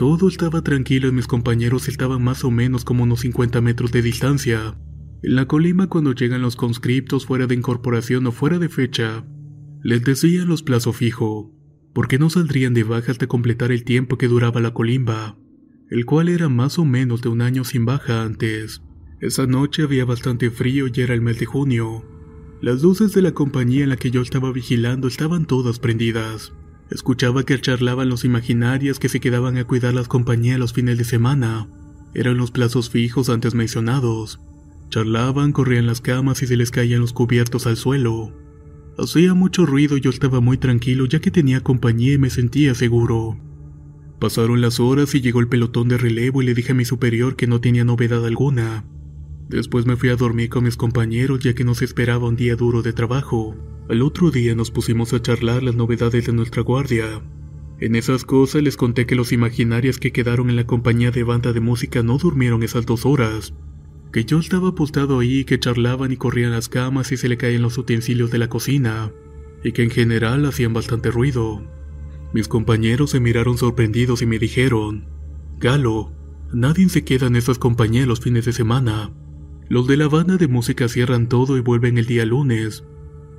Todo 0.00 0.28
estaba 0.28 0.62
tranquilo 0.62 1.08
y 1.08 1.12
mis 1.12 1.26
compañeros 1.26 1.86
estaban 1.86 2.24
más 2.24 2.42
o 2.42 2.50
menos 2.50 2.86
como 2.86 3.02
unos 3.02 3.20
50 3.20 3.60
metros 3.60 3.92
de 3.92 4.00
distancia. 4.00 4.74
En 5.22 5.34
la 5.34 5.44
colima 5.44 5.88
cuando 5.88 6.14
llegan 6.14 6.40
los 6.40 6.56
conscriptos 6.56 7.26
fuera 7.26 7.46
de 7.46 7.54
incorporación 7.54 8.26
o 8.26 8.32
fuera 8.32 8.58
de 8.58 8.70
fecha, 8.70 9.26
les 9.82 10.02
decían 10.02 10.48
los 10.48 10.62
plazo 10.62 10.94
fijo, 10.94 11.54
porque 11.92 12.18
no 12.18 12.30
saldrían 12.30 12.72
de 12.72 12.82
baja 12.82 13.12
hasta 13.12 13.26
completar 13.26 13.72
el 13.72 13.84
tiempo 13.84 14.16
que 14.16 14.26
duraba 14.26 14.62
la 14.62 14.72
colimba, 14.72 15.36
el 15.90 16.06
cual 16.06 16.30
era 16.30 16.48
más 16.48 16.78
o 16.78 16.86
menos 16.86 17.20
de 17.20 17.28
un 17.28 17.42
año 17.42 17.64
sin 17.64 17.84
baja 17.84 18.22
antes. 18.22 18.80
Esa 19.20 19.46
noche 19.46 19.82
había 19.82 20.06
bastante 20.06 20.50
frío 20.50 20.86
y 20.86 20.98
era 20.98 21.12
el 21.12 21.20
mes 21.20 21.38
de 21.38 21.44
junio. 21.44 22.06
Las 22.62 22.80
luces 22.80 23.12
de 23.12 23.20
la 23.20 23.32
compañía 23.32 23.82
en 23.82 23.90
la 23.90 23.98
que 23.98 24.10
yo 24.10 24.22
estaba 24.22 24.50
vigilando 24.50 25.08
estaban 25.08 25.44
todas 25.44 25.78
prendidas. 25.78 26.54
Escuchaba 26.90 27.44
que 27.44 27.60
charlaban 27.60 28.08
los 28.08 28.24
imaginarios 28.24 28.98
que 28.98 29.08
se 29.08 29.20
quedaban 29.20 29.56
a 29.58 29.64
cuidar 29.64 29.94
las 29.94 30.08
compañías 30.08 30.58
los 30.58 30.72
fines 30.72 30.98
de 30.98 31.04
semana. 31.04 31.68
Eran 32.14 32.36
los 32.36 32.50
plazos 32.50 32.90
fijos 32.90 33.30
antes 33.30 33.54
mencionados. 33.54 34.40
Charlaban, 34.88 35.52
corrían 35.52 35.86
las 35.86 36.00
camas 36.00 36.42
y 36.42 36.48
se 36.48 36.56
les 36.56 36.72
caían 36.72 37.00
los 37.00 37.12
cubiertos 37.12 37.68
al 37.68 37.76
suelo. 37.76 38.32
Hacía 38.98 39.34
mucho 39.34 39.66
ruido 39.66 39.96
y 39.96 40.00
yo 40.00 40.10
estaba 40.10 40.40
muy 40.40 40.58
tranquilo 40.58 41.06
ya 41.06 41.20
que 41.20 41.30
tenía 41.30 41.62
compañía 41.62 42.14
y 42.14 42.18
me 42.18 42.28
sentía 42.28 42.74
seguro. 42.74 43.38
Pasaron 44.18 44.60
las 44.60 44.80
horas 44.80 45.14
y 45.14 45.20
llegó 45.20 45.38
el 45.38 45.48
pelotón 45.48 45.88
de 45.88 45.96
relevo 45.96 46.42
y 46.42 46.46
le 46.46 46.54
dije 46.54 46.72
a 46.72 46.74
mi 46.74 46.84
superior 46.84 47.36
que 47.36 47.46
no 47.46 47.60
tenía 47.60 47.84
novedad 47.84 48.26
alguna. 48.26 48.84
Después 49.50 49.84
me 49.84 49.96
fui 49.96 50.10
a 50.10 50.16
dormir 50.16 50.48
con 50.48 50.62
mis 50.62 50.76
compañeros 50.76 51.40
ya 51.40 51.54
que 51.54 51.64
nos 51.64 51.82
esperaba 51.82 52.28
un 52.28 52.36
día 52.36 52.54
duro 52.54 52.82
de 52.82 52.92
trabajo. 52.92 53.56
Al 53.88 54.02
otro 54.02 54.30
día 54.30 54.54
nos 54.54 54.70
pusimos 54.70 55.12
a 55.12 55.20
charlar 55.20 55.64
las 55.64 55.74
novedades 55.74 56.26
de 56.26 56.32
nuestra 56.32 56.62
guardia. 56.62 57.20
En 57.80 57.96
esas 57.96 58.24
cosas 58.24 58.62
les 58.62 58.76
conté 58.76 59.06
que 59.06 59.16
los 59.16 59.32
imaginarios 59.32 59.98
que 59.98 60.12
quedaron 60.12 60.50
en 60.50 60.56
la 60.56 60.68
compañía 60.68 61.10
de 61.10 61.24
banda 61.24 61.52
de 61.52 61.58
música 61.58 62.04
no 62.04 62.16
durmieron 62.16 62.62
esas 62.62 62.86
dos 62.86 63.04
horas, 63.04 63.52
que 64.12 64.24
yo 64.24 64.38
estaba 64.38 64.68
apostado 64.68 65.18
ahí, 65.18 65.44
que 65.44 65.58
charlaban 65.58 66.12
y 66.12 66.16
corrían 66.16 66.52
las 66.52 66.68
camas 66.68 67.10
y 67.10 67.16
se 67.16 67.28
le 67.28 67.36
caían 67.36 67.62
los 67.62 67.76
utensilios 67.76 68.30
de 68.30 68.38
la 68.38 68.48
cocina, 68.48 69.10
y 69.64 69.72
que 69.72 69.82
en 69.82 69.90
general 69.90 70.46
hacían 70.46 70.74
bastante 70.74 71.10
ruido. 71.10 71.60
Mis 72.32 72.46
compañeros 72.46 73.10
se 73.10 73.18
miraron 73.18 73.58
sorprendidos 73.58 74.22
y 74.22 74.26
me 74.26 74.38
dijeron, 74.38 75.06
Galo, 75.58 76.12
nadie 76.52 76.88
se 76.88 77.02
queda 77.02 77.26
en 77.26 77.34
esas 77.34 77.58
compañías 77.58 78.06
los 78.06 78.20
fines 78.20 78.44
de 78.44 78.52
semana. 78.52 79.10
Los 79.70 79.86
de 79.86 79.96
la 79.96 80.08
banda 80.08 80.36
de 80.36 80.48
música 80.48 80.88
cierran 80.88 81.28
todo 81.28 81.56
y 81.56 81.60
vuelven 81.60 81.96
el 81.96 82.06
día 82.06 82.26
lunes. 82.26 82.82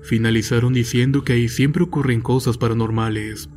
Finalizaron 0.02 0.72
diciendo 0.72 1.26
que 1.26 1.34
ahí 1.34 1.50
siempre 1.50 1.84
ocurren 1.84 2.22
cosas 2.22 2.58
paranormales. 2.58 3.50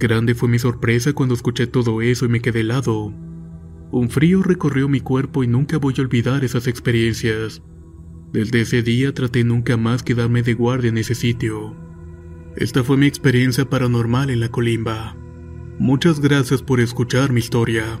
Grande 0.00 0.34
fue 0.34 0.48
mi 0.48 0.58
sorpresa 0.58 1.12
cuando 1.12 1.36
escuché 1.36 1.68
todo 1.68 2.02
eso 2.02 2.26
y 2.26 2.28
me 2.28 2.40
quedé 2.40 2.62
helado. 2.62 3.14
Un 3.92 4.10
frío 4.10 4.42
recorrió 4.42 4.88
mi 4.88 4.98
cuerpo 4.98 5.44
y 5.44 5.46
nunca 5.46 5.78
voy 5.78 5.94
a 5.96 6.00
olvidar 6.00 6.42
esas 6.42 6.66
experiencias. 6.66 7.62
Desde 8.32 8.62
ese 8.62 8.82
día 8.82 9.14
traté 9.14 9.44
nunca 9.44 9.76
más 9.76 10.02
quedarme 10.02 10.42
de 10.42 10.54
guardia 10.54 10.88
en 10.88 10.98
ese 10.98 11.14
sitio. 11.14 11.76
Esta 12.56 12.82
fue 12.82 12.96
mi 12.96 13.06
experiencia 13.06 13.70
paranormal 13.70 14.30
en 14.30 14.40
la 14.40 14.48
colimba. 14.48 15.16
Muchas 15.78 16.18
gracias 16.18 16.62
por 16.62 16.80
escuchar 16.80 17.32
mi 17.32 17.38
historia. 17.38 18.00